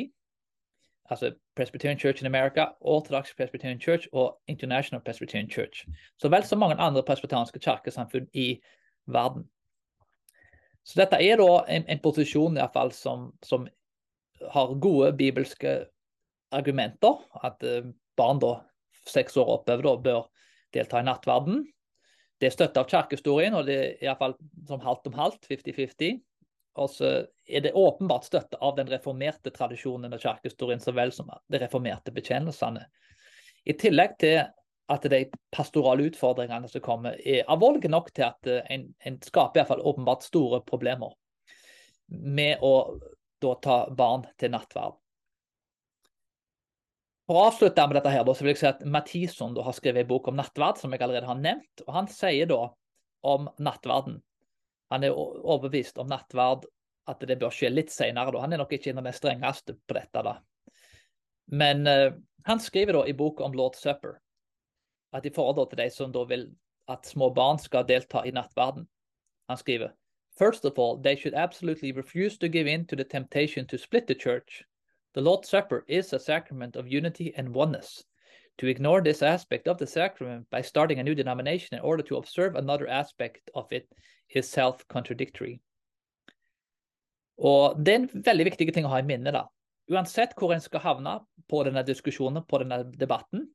[1.10, 5.88] altså Presbyterian Church in America, Orthodox Presbyterian Church og International Presbyterian Church.
[6.20, 8.62] Så vel som mange andre presbyterianske kirkesamfunn i
[9.06, 9.50] verden.
[10.84, 13.68] Så dette er da en, en posisjon i fall, som, som,
[14.52, 15.86] har gode bibelske
[16.52, 17.20] argumenter.
[17.44, 18.56] At uh, barn da,
[19.06, 20.24] seks år oppover da, bør
[20.74, 21.62] delta i nattverden.
[22.42, 24.34] Det er støtte av kirkehistorien, og det er iallfall
[24.68, 26.18] som halvt om halvt, 50-50.
[26.80, 27.12] Og så
[27.48, 32.14] er det åpenbart støtte av den reformerte tradisjonen av kirkehistorien så vel som de reformerte
[32.16, 32.86] betjenelsene.
[33.68, 34.40] I tillegg til
[34.92, 39.60] at de pastorale utfordringene som kommer, er alvorlige nok til at eh, en, en skaper
[39.60, 41.14] i hvert fall åpenbart store problemer
[42.08, 42.74] med å
[43.42, 44.98] da ta barn til nattverd.
[47.30, 50.10] For å avslutte med dette her, så vil jeg si at Mathison har skrevet en
[50.10, 51.86] bok om nattverd, som jeg allerede har nevnt.
[51.86, 52.66] og Han sier da
[53.32, 54.20] om nattverden
[54.92, 56.66] han er overbevist om nattverd,
[57.08, 58.40] at det bør skje litt senere.
[58.44, 60.24] Han er nok ikke en av de strengeste på dette.
[60.24, 60.36] da.
[61.52, 62.12] Men uh,
[62.48, 64.20] han skriver da i boka om Lord Supper
[65.16, 66.46] at i forhold til de som da vil
[66.92, 68.88] at små barn skal delta i nattverden,
[69.50, 69.92] han skriver
[70.40, 74.08] First of all, they should absolutely refuse to give in to the temptation to split
[74.08, 74.64] the church.
[75.14, 78.04] The Lord's Supper is a sacrament of unity and oneness.
[78.60, 82.16] To ignore this aspect of the sacrament by starting a new denomination in order to
[82.16, 83.88] observe another aspect of it
[84.36, 85.60] is self-contradictory.
[87.42, 89.32] Og Det er en veldig viktig ting å ha i minne.
[89.32, 89.48] da.
[89.92, 91.20] Uansett hvor en skal havne
[91.50, 93.50] på denne diskusjonen, på denne debatten.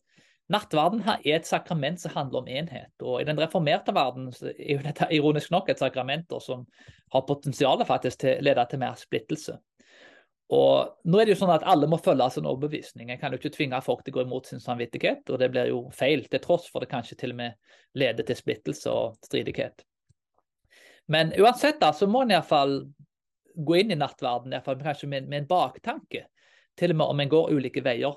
[0.53, 2.93] Nattverden her er et sakrament som handler om enhet.
[3.03, 6.67] og I den reformerte verden er jo dette ironisk nok et sakrament som
[7.13, 9.59] har potensial faktisk til å lede til mer splittelse.
[10.55, 13.11] Og nå er det jo sånn at Alle må følge sin overbevisning.
[13.11, 15.73] En kan jo ikke tvinge folk til å gå imot sin samvittighet, og det blir
[15.73, 17.57] jo feil, til tross for det kanskje til og med
[17.99, 19.83] leder til splittelse og stridighet.
[21.07, 22.81] Men uansett da, så må en iallfall
[23.57, 26.27] gå inn i nattverden iallfall, kanskje med, med en baktanke,
[26.77, 28.17] til og med om en går ulike veier.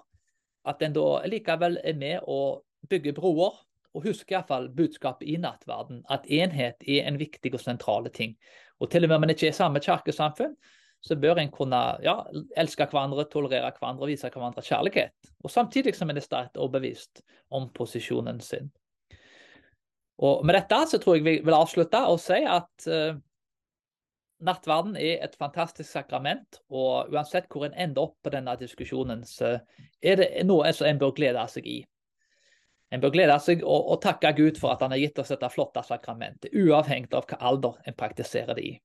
[0.68, 3.62] At en da likevel er med og bygger broer,
[3.96, 8.36] og husker iallfall budskapet i nattverden, at enhet er en viktig og sentral ting.
[8.80, 10.54] Og til og med om en ikke er i samme kirkesamfunn,
[11.02, 12.18] så bør en kunne ja,
[12.60, 15.32] elske hverandre, tolerere hverandre og vise hverandre kjærlighet.
[15.44, 17.24] Og Samtidig som en er sterkt overbevist
[17.56, 18.68] om posisjonen sin.
[20.20, 23.20] Og Med dette så tror jeg vi vil avslutte og si at uh,
[24.44, 26.60] nattverden er et fantastisk sakrament.
[26.72, 29.58] Og uansett hvor en ender opp på denne diskusjonen, så
[30.02, 31.80] er det noe som en bør glede seg i.
[32.90, 35.52] En bør glede seg og, og takke Gud for at han har gitt oss dette
[35.54, 38.76] flotte sakramentet, uavhengig av hva alder en praktiserer det i.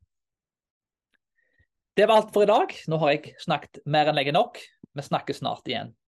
[1.94, 2.74] Det var alt for i dag.
[2.90, 4.58] Nå har jeg snakket mer enn lenge nok.
[4.94, 5.94] Vi snakkes snart igjen.